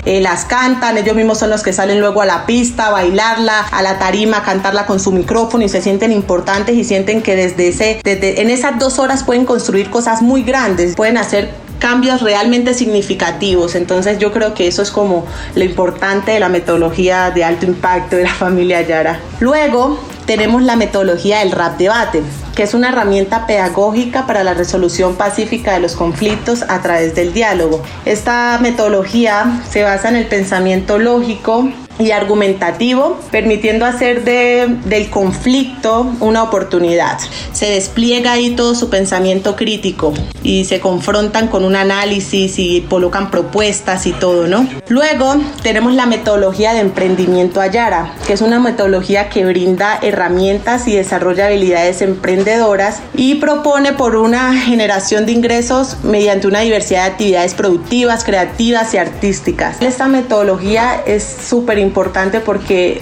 eh, 0.04 0.22
las 0.22 0.46
cantan, 0.46 0.98
ellos 0.98 1.16
mismos 1.16 1.40
son 1.40 1.50
los 1.50 1.64
que 1.64 1.74
salen 1.74 2.00
luego 2.00 2.22
a 2.22 2.26
la 2.26 2.46
pista, 2.46 2.88
a 2.88 2.92
bailarla, 2.92 3.60
a 3.60 3.82
la 3.82 4.00
tarima, 4.00 4.38
a 4.38 4.44
cantarla 4.44 4.86
con 4.86 5.00
su 5.00 5.12
micrófono 5.12 5.64
y 5.64 5.70
se 5.70 5.82
sienten 5.82 6.12
importantes 6.12 6.76
y 6.76 6.84
sienten 6.84 7.22
que 7.22 7.36
desde 7.36 7.68
ese, 7.68 8.02
desde, 8.04 8.42
en 8.42 8.50
esas 8.50 8.80
dos 8.80 9.00
horas 9.00 9.24
pueden 9.24 9.46
construir 9.46 9.90
cosas 9.90 10.22
muy 10.22 10.44
grandes, 10.44 10.96
pueden 10.96 11.18
hacer 11.18 11.52
cambios 11.80 12.22
realmente 12.22 12.74
significativos. 12.74 13.76
Entonces 13.76 14.18
yo 14.18 14.32
creo 14.32 14.54
que 14.54 14.68
eso 14.68 14.82
es 14.82 14.92
como 14.92 15.26
lo 15.56 15.64
importante 15.64 16.32
de 16.32 16.40
la 16.40 16.50
metodología 16.50 17.32
de 17.32 17.44
alto 17.44 17.66
impacto 17.66 18.16
de 18.16 18.24
la 18.24 18.34
familia 18.34 18.82
Yara. 18.82 19.20
Luego 19.40 20.00
tenemos 20.26 20.64
la 20.64 20.76
metodología 20.76 21.40
del 21.40 21.52
rap 21.52 21.78
debate 21.78 22.24
que 22.56 22.64
es 22.64 22.74
una 22.74 22.90
herramienta 22.90 23.46
pedagógica 23.48 24.26
para 24.28 24.44
la 24.44 24.54
resolución 24.54 25.16
pacífica 25.16 25.74
de 25.74 25.80
los 25.80 25.96
conflictos 25.96 26.64
a 26.68 26.82
través 26.82 27.16
del 27.16 27.34
diálogo. 27.34 27.82
Esta 28.06 28.60
metodología 28.62 29.62
se 29.70 29.84
basa 29.84 30.10
en 30.10 30.16
el 30.16 30.28
pensamiento 30.28 31.00
lógico, 31.00 31.70
y 32.00 32.12
argumentativo, 32.12 33.20
permitiendo 33.32 33.86
hacer 33.86 34.24
de, 34.24 34.78
del 34.86 35.10
conflicto 35.10 36.12
una 36.20 36.44
oportunidad. 36.44 37.20
Se 37.52 37.68
despliega 37.68 38.34
ahí 38.34 38.52
todo 38.52 38.76
su 38.76 38.90
pensamiento 38.90 39.56
crítico 39.56 40.14
y 40.42 40.66
se 40.66 40.80
confrontan 40.80 41.48
con 41.48 41.64
un 41.64 41.76
análisis 41.76 42.60
y 42.60 42.82
colocan 42.82 43.32
propuestas 43.32 44.06
y 44.08 44.12
todo, 44.14 44.48
¿no? 44.48 44.68
Luego 44.88 45.36
tenemos 45.62 45.94
la 45.94 46.06
metodología 46.06 46.74
de 46.74 46.80
emprendimiento 46.80 47.62
Ayara, 47.62 48.14
que 48.28 48.34
es 48.34 48.42
una 48.42 48.60
metodología 48.60 49.30
que 49.30 49.46
brinda 49.46 50.00
herramientas 50.02 50.88
y 50.88 50.96
desarrolla 50.96 51.48
habilidades 51.48 52.02
emprendedoras 52.02 53.00
y 53.16 53.36
propone 53.36 53.94
por 53.94 54.16
una 54.16 54.56
generación 54.56 55.26
de 55.26 55.32
ingresos 55.32 55.98
mediante 56.04 56.48
una 56.48 56.62
diversidad 56.62 57.06
de 57.06 57.12
actividades 57.12 57.54
productivas, 57.54 58.24
creativas 58.24 58.94
y 58.94 58.98
artísticas. 58.98 59.82
Esta 59.82 60.08
metodología 60.08 61.02
es 61.06 61.24
súper 61.24 61.80
importante 61.84 62.40
porque 62.40 63.02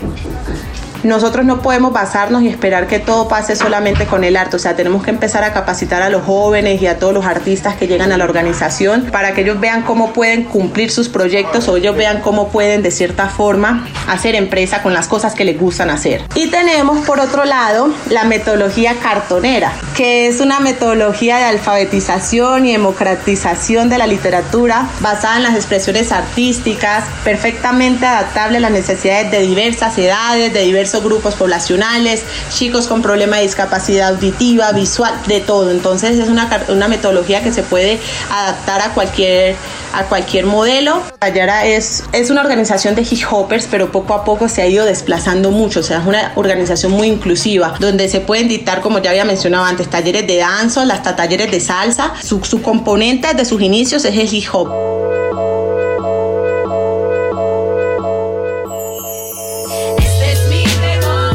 nosotros 1.04 1.46
no 1.46 1.62
podemos 1.62 1.94
basarnos 1.94 2.44
y 2.44 2.48
esperar 2.48 2.88
que 2.88 3.00
todo 3.00 3.28
pase 3.28 3.56
solamente 3.56 4.06
con 4.06 4.24
el 4.24 4.38
arte, 4.38 4.56
o 4.56 4.60
sea, 4.60 4.76
tenemos 4.76 5.04
que 5.04 5.10
empezar 5.10 5.44
a 5.44 5.54
capacitar 5.54 6.02
a 6.02 6.10
los 6.10 6.24
jóvenes 6.24 6.82
y 6.82 6.88
a 6.88 7.00
todos 7.00 7.14
los 7.14 7.26
artistas 7.26 7.76
que 7.76 7.88
llegan 7.88 8.12
a 8.12 8.18
la 8.18 8.26
organización 8.26 9.08
para 9.12 9.34
que 9.34 9.42
ellos 9.42 9.60
vean 9.60 9.82
cómo 9.84 10.14
pueden 10.14 10.44
cumplir 10.44 10.92
sus 10.92 11.10
proyectos 11.10 11.68
o 11.68 11.78
ellos 11.78 11.96
vean 11.96 12.22
cómo 12.22 12.50
pueden 12.50 12.84
de 12.84 12.92
cierta 12.92 13.30
forma 13.30 13.88
hacer 14.08 14.36
empresa 14.36 14.82
con 14.82 14.94
las 14.94 15.08
cosas 15.08 15.34
que 15.34 15.46
les 15.46 15.60
gustan 15.60 15.90
hacer. 15.90 16.24
Y 16.36 16.48
tenemos 16.48 17.06
por 17.06 17.20
otro 17.20 17.46
lado 17.46 17.90
la 18.10 18.24
metodología 18.24 18.96
cartonera, 18.96 19.74
que 19.96 20.28
es 20.28 20.40
una 20.42 20.60
metodología 20.60 21.38
de 21.38 21.46
alfabetización 21.46 22.66
y 22.66 22.74
democratización 22.74 23.90
de 23.90 23.98
la 23.98 24.08
literatura 24.08 24.88
basada 25.00 25.38
en 25.38 25.44
las 25.44 25.56
expresiones 25.56 26.12
artísticas, 26.12 27.06
perfectamente 27.24 28.06
adaptable 28.06 28.58
a 28.58 28.62
las 28.62 28.72
necesidades 28.72 29.32
de 29.32 29.42
diversas 29.42 29.98
edades, 29.98 30.54
de 30.54 30.62
diversas 30.62 30.91
diversos 30.92 31.04
grupos 31.04 31.36
poblacionales, 31.36 32.24
chicos 32.50 32.88
con 32.88 33.02
problema 33.02 33.38
de 33.38 33.44
discapacidad 33.44 34.10
auditiva, 34.10 34.72
visual, 34.72 35.14
de 35.28 35.40
todo. 35.40 35.72
Entonces 35.72 36.20
es 36.20 36.30
una, 36.30 36.50
una 36.70 36.88
metodología 36.88 37.42
que 37.42 37.52
se 37.52 37.64
puede 37.64 38.00
adaptar 38.30 38.82
a 38.82 38.94
cualquier, 38.94 39.56
a 39.94 40.04
cualquier 40.04 40.46
modelo. 40.46 41.02
Ayara 41.20 41.66
es, 41.66 42.04
es 42.12 42.30
una 42.30 42.42
organización 42.42 42.96
de 42.96 43.04
hip 43.04 43.26
hoppers, 43.30 43.68
pero 43.70 43.92
poco 43.92 44.14
a 44.14 44.24
poco 44.26 44.50
se 44.50 44.62
ha 44.62 44.68
ido 44.68 44.86
desplazando 44.86 45.52
mucho. 45.52 45.80
O 45.80 45.84
sea, 45.84 46.00
es 46.00 46.08
una 46.08 46.34
organización 46.36 46.92
muy 46.92 47.08
inclusiva, 47.08 47.76
donde 47.80 48.10
se 48.10 48.20
pueden 48.20 48.48
dictar, 48.48 48.82
como 48.82 49.00
ya 49.00 49.12
había 49.12 49.26
mencionado 49.26 49.66
antes, 49.66 49.90
talleres 49.90 50.28
de 50.28 50.38
danza, 50.38 50.84
hasta 50.84 51.16
talleres 51.16 51.52
de 51.52 51.60
salsa. 51.60 52.14
Su, 52.22 52.44
su 52.44 52.62
componente 52.62 53.34
de 53.34 53.46
sus 53.46 53.62
inicios 53.62 54.04
es 54.06 54.18
el 54.18 54.34
hip 54.34 54.48
hop. 54.52 54.91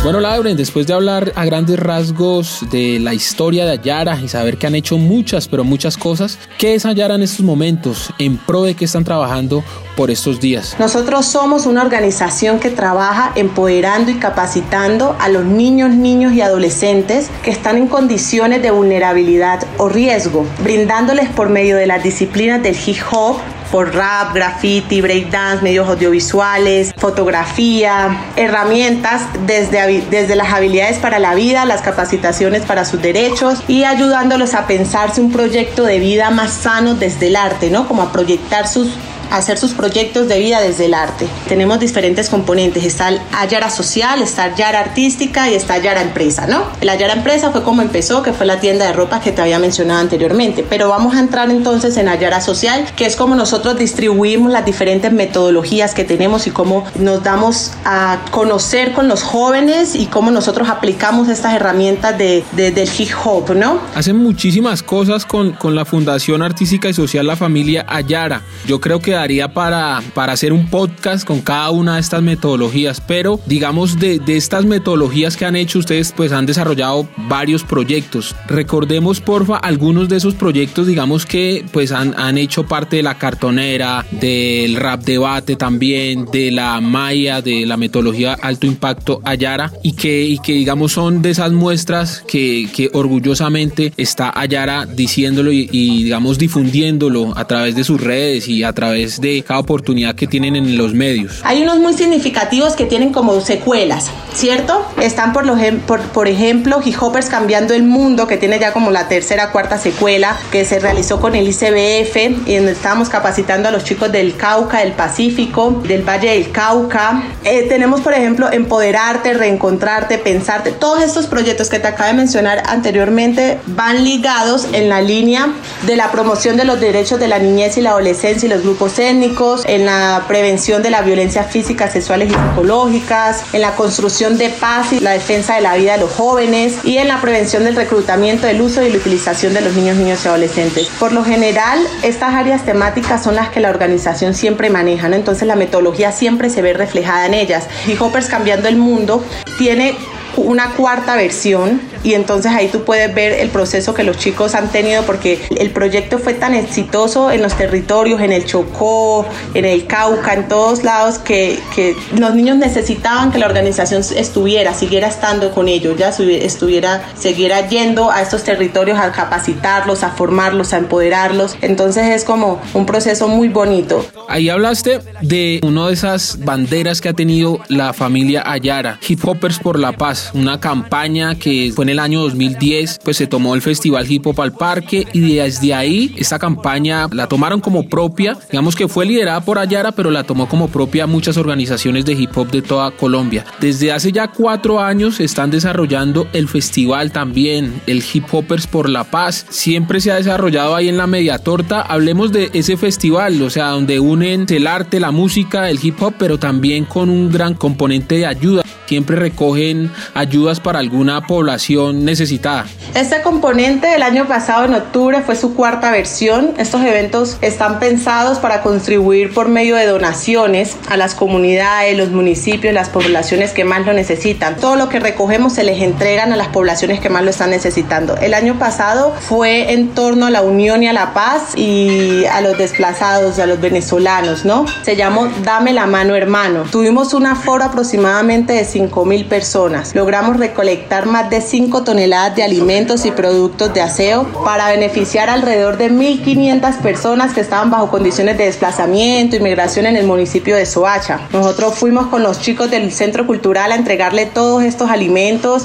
Bueno, 0.06 0.20
Lauren, 0.20 0.56
después 0.56 0.86
de 0.86 0.94
hablar 0.94 1.32
a 1.34 1.44
grandes 1.46 1.80
rasgos 1.80 2.60
de 2.70 3.00
la 3.00 3.12
historia 3.12 3.64
de 3.64 3.72
Ayara 3.72 4.20
y 4.20 4.28
saber 4.28 4.56
que 4.56 4.68
han 4.68 4.76
hecho 4.76 4.98
muchas, 4.98 5.48
pero 5.48 5.64
muchas 5.64 5.96
cosas, 5.96 6.38
¿qué 6.58 6.76
es 6.76 6.86
Ayara 6.86 7.16
en 7.16 7.22
estos 7.22 7.44
momentos? 7.44 8.12
¿En 8.20 8.36
pro 8.36 8.62
de 8.62 8.76
qué 8.76 8.84
están 8.84 9.02
trabajando 9.02 9.64
por 9.96 10.12
estos 10.12 10.38
días? 10.38 10.76
Nosotros 10.78 11.26
somos 11.26 11.66
una 11.66 11.82
organización 11.82 12.60
que 12.60 12.70
trabaja 12.70 13.32
empoderando 13.34 14.12
y 14.12 14.14
capacitando 14.14 15.16
a 15.18 15.28
los 15.28 15.44
niños, 15.44 15.90
niños 15.90 16.34
y 16.34 16.40
adolescentes 16.40 17.28
que 17.42 17.50
están 17.50 17.76
en 17.76 17.88
condiciones 17.88 18.62
de 18.62 18.70
vulnerabilidad 18.70 19.66
o 19.76 19.88
riesgo, 19.88 20.46
brindándoles 20.62 21.28
por 21.30 21.48
medio 21.48 21.76
de 21.76 21.88
las 21.88 22.04
disciplinas 22.04 22.62
del 22.62 22.76
hip 22.86 22.98
hop, 23.10 23.38
por 23.70 23.94
rap, 23.94 24.35
graffiti, 24.35 25.00
breakdance, 25.00 25.62
medios 25.62 25.88
audiovisuales, 25.88 26.94
fotografía, 26.96 28.16
herramientas 28.37 29.23
desde, 29.46 30.02
desde 30.11 30.37
las 30.37 30.52
habilidades 30.52 30.99
para 30.99 31.18
la 31.18 31.35
vida, 31.35 31.64
las 31.64 31.82
capacitaciones 31.82 32.62
para 32.62 32.85
sus 32.85 33.02
derechos 33.02 33.62
y 33.68 33.85
ayudándolos 33.85 34.54
a 34.54 34.66
pensarse 34.66 35.20
un 35.20 35.32
proyecto 35.32 35.85
de 35.85 35.99
vida 35.99 36.30
más 36.30 36.52
sano 36.52 36.94
desde 36.94 37.28
el 37.28 37.37
arte, 37.37 37.70
¿no? 37.70 37.87
Como 37.88 38.02
a 38.02 38.12
proyectar 38.12 38.68
sus 38.68 38.88
hacer 39.30 39.59
sus 39.59 39.73
proyectos 39.73 40.28
de 40.28 40.38
vida 40.38 40.61
desde 40.61 40.87
el 40.87 40.95
arte. 40.95 41.26
Tenemos 41.49 41.80
diferentes 41.80 42.28
componentes, 42.28 42.85
está 42.85 43.09
el 43.09 43.21
Ayara 43.33 43.71
Social, 43.71 44.23
está 44.23 44.45
Ayara 44.45 44.80
Artística 44.80 45.50
y 45.50 45.54
está 45.54 45.75
Ayara 45.75 46.02
Empresa, 46.02 46.47
¿no? 46.47 46.64
El 46.80 46.88
Ayara 46.88 47.14
Empresa 47.14 47.50
fue 47.50 47.62
como 47.62 47.83
empezó, 47.83 48.23
que 48.23 48.33
fue 48.33 48.47
la 48.47 48.61
tienda 48.61 48.87
de 48.87 48.92
ropa 48.92 49.21
que 49.21 49.33
te 49.33 49.42
había 49.42 49.59
mencionado 49.59 50.00
anteriormente, 50.00 50.64
pero 50.68 50.88
vamos 50.88 51.14
a 51.16 51.21
entrar 51.21 51.50
entonces 51.50 51.97
en 51.97 52.09
Ayara 52.09 52.40
Social, 52.40 52.87
que 52.97 53.06
es 53.06 53.16
como 53.16 53.35
nosotros 53.35 53.76
distribuimos 53.78 54.52
las 54.52 54.64
diferentes 54.64 55.12
metodologías 55.12 55.95
que 55.95 56.04
tenemos 56.04 56.47
y 56.47 56.50
cómo 56.50 56.85
nos 56.97 57.23
damos 57.23 57.73
a 57.85 58.18
conocer 58.30 58.92
con 58.92 59.09
los 59.09 59.23
jóvenes 59.23 59.95
y 59.95 60.06
cómo 60.06 60.30
nosotros 60.30 60.68
aplicamos 60.68 61.28
estas 61.28 61.54
herramientas 61.54 62.16
de, 62.16 62.45
del 62.54 62.88
hip 62.99 63.11
hop, 63.25 63.54
¿no? 63.54 63.80
Hacen 63.95 64.16
muchísimas 64.16 64.83
cosas 64.83 65.25
con, 65.25 65.52
con 65.52 65.75
la 65.75 65.85
Fundación 65.85 66.42
Artística 66.42 66.88
y 66.88 66.95
Social 66.95 67.26
La 67.26 67.37
Familia 67.37 67.85
Ayara. 67.88 68.42
Yo 68.66 68.80
creo 68.80 69.00
que 69.00 69.15
daría 69.16 69.52
para, 69.52 70.02
para 70.14 70.32
hacer 70.32 70.52
un 70.52 70.68
podcast 70.68 71.26
con 71.26 71.40
cada 71.40 71.70
una 71.70 71.94
de 71.94 72.00
estas 72.00 72.23
metodologías, 72.23 73.00
pero 73.00 73.40
digamos 73.46 73.99
de, 73.99 74.18
de 74.18 74.37
estas 74.37 74.64
metodologías 74.64 75.37
que 75.37 75.44
han 75.44 75.56
hecho 75.56 75.78
ustedes, 75.78 76.12
pues 76.16 76.32
han 76.32 76.46
desarrollado 76.46 77.08
varios 77.16 77.64
proyectos. 77.64 78.35
Recordemos 78.46 79.20
porfa 79.20 79.56
algunos 79.56 80.08
de 80.08 80.16
esos 80.16 80.35
proyectos, 80.35 80.87
digamos 80.87 81.26
que 81.26 81.64
pues 81.73 81.92
han, 81.92 82.14
han 82.18 82.38
hecho 82.38 82.66
parte 82.66 82.96
de 82.96 83.02
la 83.02 83.18
cartonera, 83.18 84.04
del 84.11 84.76
rap 84.76 85.02
debate 85.02 85.56
también, 85.56 86.26
de 86.26 86.50
la 86.50 86.80
maya, 86.80 87.42
de 87.42 87.66
la 87.66 87.76
metodología 87.76 88.35
alto 88.35 88.66
impacto 88.66 89.20
Ayara 89.25 89.73
y 89.82 89.92
que, 89.92 90.23
y 90.23 90.38
que 90.38 90.52
digamos 90.52 90.92
son 90.92 91.23
de 91.23 91.30
esas 91.30 91.52
muestras 91.52 92.23
que, 92.26 92.68
que 92.75 92.90
orgullosamente 92.92 93.92
está 93.96 94.32
Ayara 94.38 94.87
diciéndolo 94.87 95.52
y, 95.52 95.68
y 95.70 96.04
digamos 96.04 96.38
difundiéndolo 96.38 97.37
a 97.37 97.46
través 97.46 97.75
de 97.75 97.85
sus 97.85 98.00
redes 98.00 98.49
y 98.49 98.62
a 98.62 98.73
través 99.06 99.20
de 99.20 99.42
cada 99.42 99.60
oportunidad 99.60 100.14
que 100.14 100.26
tienen 100.26 100.56
en 100.56 100.76
los 100.76 100.94
medios. 100.94 101.40
Hay 101.44 101.62
unos 101.62 101.78
muy 101.78 101.94
significativos 101.94 102.75
que 102.75 102.84
tienen 102.84 103.12
como 103.12 103.40
secuelas, 103.40 104.10
¿cierto? 104.34 104.84
Están 105.00 105.32
por, 105.32 105.46
los, 105.46 105.58
por, 105.86 106.00
por 106.00 106.28
ejemplo 106.28 106.80
Hip 106.84 106.96
Hoppers 107.00 107.28
Cambiando 107.28 107.75
el 107.75 107.84
Mundo, 107.84 108.26
que 108.26 108.36
tiene 108.36 108.58
ya 108.58 108.72
como 108.72 108.90
la 108.90 109.08
tercera, 109.08 109.52
cuarta 109.52 109.78
secuela, 109.78 110.36
que 110.50 110.64
se 110.64 110.78
realizó 110.78 111.20
con 111.20 111.34
el 111.34 111.48
ICBF, 111.48 112.48
y 112.48 112.56
donde 112.56 112.72
estábamos 112.72 113.08
capacitando 113.08 113.68
a 113.68 113.72
los 113.72 113.84
chicos 113.84 114.10
del 114.10 114.36
Cauca, 114.36 114.80
del 114.80 114.92
Pacífico, 114.92 115.82
del 115.86 116.02
Valle 116.02 116.30
del 116.30 116.50
Cauca. 116.50 117.22
Eh, 117.44 117.66
tenemos, 117.68 118.00
por 118.00 118.14
ejemplo, 118.14 118.50
Empoderarte, 118.50 119.34
Reencontrarte, 119.34 120.18
Pensarte. 120.18 120.72
Todos 120.72 121.02
estos 121.02 121.26
proyectos 121.26 121.68
que 121.68 121.78
te 121.78 121.88
acabo 121.88 122.08
de 122.08 122.16
mencionar 122.16 122.62
anteriormente 122.66 123.58
van 123.66 124.04
ligados 124.04 124.68
en 124.72 124.88
la 124.88 125.00
línea 125.00 125.48
de 125.86 125.96
la 125.96 126.10
promoción 126.10 126.56
de 126.56 126.64
los 126.64 126.80
derechos 126.80 127.20
de 127.20 127.28
la 127.28 127.38
niñez 127.38 127.76
y 127.76 127.80
la 127.80 127.90
adolescencia 127.90 128.46
y 128.46 128.50
los 128.50 128.62
grupos 128.62 128.95
en 128.98 129.84
la 129.84 130.24
prevención 130.26 130.82
de 130.82 130.88
la 130.90 131.02
violencia 131.02 131.44
física, 131.44 131.90
sexuales 131.90 132.30
y 132.30 132.32
psicológicas, 132.32 133.44
en 133.52 133.60
la 133.60 133.74
construcción 133.74 134.38
de 134.38 134.48
paz 134.48 134.92
y 134.92 135.00
la 135.00 135.10
defensa 135.10 135.54
de 135.56 135.60
la 135.60 135.74
vida 135.74 135.92
de 135.92 135.98
los 135.98 136.12
jóvenes 136.12 136.78
y 136.82 136.96
en 136.96 137.08
la 137.08 137.20
prevención 137.20 137.64
del 137.64 137.76
reclutamiento, 137.76 138.46
del 138.46 138.60
uso 138.62 138.82
y 138.82 138.90
la 138.90 138.96
utilización 138.96 139.52
de 139.52 139.60
los 139.60 139.74
niños, 139.74 139.96
niños 139.96 140.24
y 140.24 140.28
adolescentes. 140.28 140.88
Por 140.98 141.12
lo 141.12 141.24
general, 141.24 141.78
estas 142.02 142.34
áreas 142.34 142.64
temáticas 142.64 143.22
son 143.22 143.34
las 143.34 143.50
que 143.50 143.60
la 143.60 143.68
organización 143.68 144.34
siempre 144.34 144.70
maneja, 144.70 145.08
entonces 145.08 145.46
la 145.46 145.56
metodología 145.56 146.12
siempre 146.12 146.48
se 146.48 146.62
ve 146.62 146.72
reflejada 146.72 147.26
en 147.26 147.34
ellas. 147.34 147.66
Y 147.86 147.96
Hoppers 147.98 148.28
Cambiando 148.28 148.68
el 148.68 148.76
Mundo 148.76 149.22
tiene 149.58 149.96
una 150.36 150.70
cuarta 150.70 151.16
versión 151.16 151.80
y 152.02 152.14
entonces 152.14 152.52
ahí 152.52 152.68
tú 152.68 152.84
puedes 152.84 153.14
ver 153.14 153.32
el 153.32 153.48
proceso 153.50 153.94
que 153.94 154.02
los 154.02 154.18
chicos 154.18 154.54
han 154.54 154.68
tenido 154.68 155.02
porque 155.02 155.40
el 155.58 155.70
proyecto 155.70 156.18
fue 156.18 156.34
tan 156.34 156.54
exitoso 156.54 157.30
en 157.30 157.42
los 157.42 157.56
territorios, 157.56 158.20
en 158.20 158.32
el 158.32 158.44
Chocó, 158.44 159.26
en 159.54 159.64
el 159.64 159.86
Cauca, 159.86 160.34
en 160.34 160.48
todos 160.48 160.84
lados 160.84 161.18
que, 161.18 161.58
que 161.74 161.96
los 162.16 162.34
niños 162.34 162.56
necesitaban 162.56 163.30
que 163.30 163.38
la 163.38 163.46
organización 163.46 164.02
estuviera, 164.16 164.74
siguiera 164.74 165.08
estando 165.08 165.52
con 165.52 165.68
ellos, 165.68 165.96
ya 165.98 166.08
estuviera, 166.08 167.04
siguiera 167.16 167.68
yendo 167.68 168.10
a 168.10 168.22
estos 168.22 168.44
territorios 168.44 168.98
a 168.98 169.12
capacitarlos, 169.12 170.02
a 170.02 170.10
formarlos, 170.10 170.72
a 170.72 170.78
empoderarlos. 170.78 171.56
Entonces 171.60 172.08
es 172.08 172.24
como 172.24 172.60
un 172.74 172.86
proceso 172.86 173.28
muy 173.28 173.48
bonito. 173.48 174.04
Ahí 174.28 174.48
hablaste 174.48 175.00
de 175.22 175.60
una 175.62 175.86
de 175.86 175.94
esas 175.94 176.38
banderas 176.44 177.00
que 177.00 177.08
ha 177.08 177.12
tenido 177.12 177.60
la 177.68 177.92
familia 177.92 178.42
Ayara, 178.44 178.98
Hip 179.06 179.20
Hoppers 179.26 179.58
por 179.58 179.78
la 179.78 179.92
Paz, 179.92 180.30
una 180.34 180.60
campaña 180.60 181.36
que 181.36 181.72
fue 181.74 181.85
en 181.86 181.90
el 181.90 181.98
año 182.00 182.22
2010, 182.22 182.98
pues 183.04 183.16
se 183.16 183.28
tomó 183.28 183.54
el 183.54 183.62
Festival 183.62 184.10
Hip 184.10 184.26
Hop 184.26 184.40
al 184.40 184.52
Parque 184.52 185.06
y 185.12 185.36
desde 185.36 185.72
ahí 185.72 186.12
esta 186.16 186.36
campaña 186.36 187.06
la 187.12 187.28
tomaron 187.28 187.60
como 187.60 187.88
propia, 187.88 188.36
digamos 188.50 188.74
que 188.74 188.88
fue 188.88 189.06
liderada 189.06 189.40
por 189.40 189.60
Ayara, 189.60 189.92
pero 189.92 190.10
la 190.10 190.24
tomó 190.24 190.48
como 190.48 190.66
propia 190.66 191.06
muchas 191.06 191.36
organizaciones 191.36 192.04
de 192.04 192.14
hip 192.14 192.36
hop 192.36 192.50
de 192.50 192.60
toda 192.60 192.90
Colombia. 192.90 193.44
Desde 193.60 193.92
hace 193.92 194.10
ya 194.10 194.26
cuatro 194.32 194.80
años 194.80 195.20
están 195.20 195.52
desarrollando 195.52 196.26
el 196.32 196.48
festival 196.48 197.12
también, 197.12 197.80
el 197.86 198.02
Hip 198.12 198.24
Hoppers 198.32 198.66
por 198.66 198.88
la 198.88 199.04
Paz. 199.04 199.46
Siempre 199.48 200.00
se 200.00 200.10
ha 200.10 200.16
desarrollado 200.16 200.74
ahí 200.74 200.88
en 200.88 200.96
la 200.96 201.06
media 201.06 201.38
torta. 201.38 201.82
Hablemos 201.82 202.32
de 202.32 202.50
ese 202.52 202.76
festival, 202.76 203.40
o 203.42 203.50
sea, 203.50 203.68
donde 203.68 204.00
unen 204.00 204.46
el 204.48 204.66
arte, 204.66 204.98
la 204.98 205.12
música, 205.12 205.70
el 205.70 205.78
hip 205.80 206.02
hop, 206.02 206.14
pero 206.18 206.38
también 206.38 206.84
con 206.84 207.10
un 207.10 207.30
gran 207.30 207.54
componente 207.54 208.16
de 208.16 208.26
ayuda. 208.26 208.64
Siempre 208.86 209.16
recogen 209.16 209.90
ayudas 210.14 210.60
para 210.60 210.78
alguna 210.78 211.26
población 211.26 211.75
necesitada. 211.92 212.66
Este 212.95 213.21
componente 213.21 213.87
del 213.88 214.02
año 214.02 214.26
pasado 214.26 214.64
en 214.64 214.75
octubre 214.75 215.21
fue 215.21 215.37
su 215.37 215.54
cuarta 215.54 215.90
versión. 215.90 216.54
Estos 216.56 216.83
eventos 216.83 217.37
están 217.42 217.78
pensados 217.78 218.38
para 218.38 218.62
contribuir 218.62 219.35
por 219.35 219.49
medio 219.49 219.76
de 219.76 219.87
donaciones 219.87 220.76
a 220.88 220.97
las 220.97 221.14
comunidades, 221.14 221.97
los 221.97 222.11
municipios, 222.11 222.73
las 222.73 222.88
poblaciones 222.88 223.52
que 223.52 223.64
más 223.64 223.85
lo 223.85 223.92
necesitan. 223.92 224.56
Todo 224.56 224.76
lo 224.76 224.88
que 224.88 224.99
recogemos 224.99 225.52
se 225.52 225.64
les 225.64 225.83
entregan 225.83 226.33
a 226.33 226.37
las 226.37 226.49
poblaciones 226.49 227.00
que 227.00 227.11
más 227.11 227.23
lo 227.23 227.30
están 227.30 227.50
necesitando. 227.50 228.16
El 228.16 228.33
año 228.33 228.59
pasado 228.59 229.12
fue 229.21 229.73
en 229.73 229.88
torno 229.88 230.26
a 230.26 230.30
la 230.30 230.42
unión 230.42 230.83
y 230.83 230.88
a 230.88 230.92
la 230.92 231.12
paz 231.12 231.56
y 231.56 232.25
a 232.25 232.40
los 232.40 232.56
desplazados, 232.56 233.38
a 233.38 233.47
los 233.47 233.61
venezolanos, 233.61 234.45
¿no? 234.45 234.64
Se 234.83 234.97
llamó 234.97 235.28
Dame 235.45 235.73
la 235.73 235.87
mano 235.87 236.14
hermano. 236.14 236.64
Tuvimos 236.71 237.12
un 237.14 237.26
aforo 237.26 237.64
aproximadamente 237.64 238.54
de 238.54 238.64
5 238.64 239.04
mil 239.04 239.26
personas. 239.26 239.95
Logramos 239.95 240.38
recolectar 240.38 241.06
más 241.06 241.28
de 241.28 241.40
5 241.40 241.65
5 241.66 241.82
toneladas 241.82 242.37
de 242.37 242.44
alimentos 242.44 243.04
y 243.06 243.11
productos 243.11 243.75
de 243.75 243.80
aseo 243.80 244.23
para 244.44 244.68
beneficiar 244.68 245.28
alrededor 245.28 245.76
de 245.78 245.90
1.500 245.90 246.76
personas 246.76 247.35
que 247.35 247.40
estaban 247.40 247.73
bajo 247.73 247.90
condiciones 247.90 248.38
de 248.38 248.44
desplazamiento 248.44 249.35
y 249.35 249.40
migración 249.40 249.87
en 249.87 249.96
el 249.96 250.06
municipio 250.06 250.54
de 250.54 250.64
Soacha. 250.64 251.23
Nosotros 251.32 251.75
fuimos 251.75 252.06
con 252.06 252.23
los 252.23 252.40
chicos 252.40 252.70
del 252.70 252.92
Centro 252.92 253.26
Cultural 253.26 253.73
a 253.73 253.75
entregarle 253.75 254.26
todos 254.26 254.62
estos 254.62 254.90
alimentos 254.90 255.64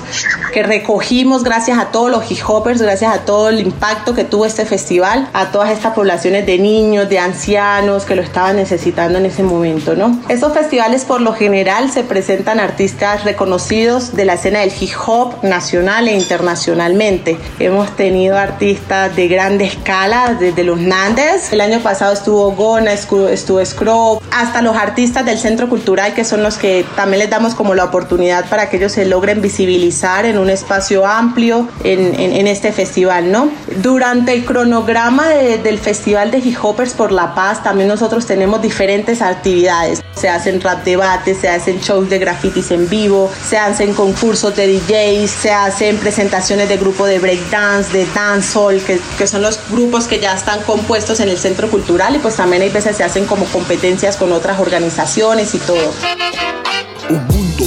que 0.51 0.63
recogimos 0.63 1.43
gracias 1.43 1.77
a 1.77 1.91
todos 1.91 2.09
los 2.09 2.31
hip 2.31 2.39
gracias 2.79 3.13
a 3.13 3.19
todo 3.19 3.49
el 3.49 3.59
impacto 3.59 4.15
que 4.15 4.23
tuvo 4.23 4.47
este 4.47 4.65
festival, 4.65 5.29
a 5.33 5.51
todas 5.51 5.69
estas 5.69 5.93
poblaciones 5.93 6.47
de 6.47 6.57
niños, 6.57 7.09
de 7.09 7.19
ancianos 7.19 8.05
que 8.05 8.15
lo 8.15 8.23
estaban 8.23 8.55
necesitando 8.55 9.19
en 9.19 9.27
ese 9.27 9.43
momento, 9.43 9.95
¿no? 9.95 10.19
Estos 10.29 10.51
festivales 10.51 11.05
por 11.05 11.21
lo 11.21 11.33
general 11.33 11.91
se 11.91 12.03
presentan 12.03 12.59
artistas 12.59 13.23
reconocidos 13.23 14.15
de 14.15 14.25
la 14.25 14.33
escena 14.33 14.61
del 14.61 14.73
hip 14.79 14.89
hop 15.05 15.43
nacional 15.43 15.90
e 15.99 16.15
internacionalmente. 16.15 17.37
Hemos 17.59 17.95
tenido 17.97 18.37
artistas 18.37 19.13
de 19.15 19.27
grande 19.27 19.65
escala, 19.65 20.37
desde 20.39 20.63
los 20.63 20.79
Nandes, 20.79 21.51
el 21.51 21.59
año 21.59 21.81
pasado 21.81 22.13
estuvo 22.13 22.51
Gona, 22.53 22.93
estuvo 22.93 23.65
Scrub, 23.65 24.21
hasta 24.31 24.61
los 24.61 24.75
artistas 24.77 25.25
del 25.25 25.37
Centro 25.37 25.67
Cultural 25.67 26.13
que 26.13 26.23
son 26.23 26.43
los 26.43 26.57
que 26.57 26.85
también 26.95 27.19
les 27.19 27.29
damos 27.29 27.55
como 27.55 27.75
la 27.75 27.83
oportunidad 27.83 28.49
para 28.49 28.69
que 28.69 28.77
ellos 28.77 28.93
se 28.93 29.05
logren 29.05 29.41
visibilizar 29.41 30.25
en 30.25 30.37
un 30.37 30.49
espacio 30.49 31.05
amplio 31.05 31.67
en, 31.83 32.15
en, 32.17 32.47
este 32.47 32.71
festival, 32.71 33.31
¿no? 33.31 33.49
Durante 33.81 34.33
el 34.33 34.45
cronograma 34.45 35.27
del 35.27 35.77
Festival 35.77 36.31
de 36.31 36.39
Hip 36.39 36.57
Hoppers 36.61 36.93
por 36.93 37.11
la 37.11 37.35
Paz 37.35 37.63
también 37.63 37.89
nosotros 37.89 38.25
tenemos 38.25 38.61
diferentes 38.61 39.21
actividades. 39.21 40.01
Se 40.15 40.29
hacen 40.29 40.61
rap 40.61 40.83
debates, 40.85 41.37
se 41.37 41.49
hacen 41.49 41.79
shows 41.79 42.09
de 42.09 42.19
grafitis 42.19 42.71
en 42.71 42.87
vivo, 42.89 43.29
se 43.49 43.57
hacen 43.57 43.93
concursos 43.93 44.55
de 44.55 44.67
DJs, 44.67 45.29
se 45.29 45.51
hacen 45.51 45.80
presentaciones 45.81 46.69
de 46.69 46.77
grupo 46.77 47.05
de 47.07 47.17
breakdance, 47.17 47.91
de 47.91 48.05
dancehall, 48.13 48.79
que, 48.83 48.99
que 49.17 49.25
son 49.25 49.41
los 49.41 49.59
grupos 49.71 50.05
que 50.05 50.19
ya 50.19 50.33
están 50.33 50.61
compuestos 50.61 51.19
en 51.19 51.29
el 51.29 51.39
centro 51.39 51.69
cultural 51.69 52.15
y 52.15 52.19
pues 52.19 52.35
también 52.35 52.61
hay 52.61 52.69
veces 52.69 52.97
se 52.97 53.03
hacen 53.03 53.25
como 53.25 53.45
competencias 53.45 54.15
con 54.15 54.31
otras 54.31 54.59
organizaciones 54.59 55.55
y 55.55 55.59
todo 55.59 55.91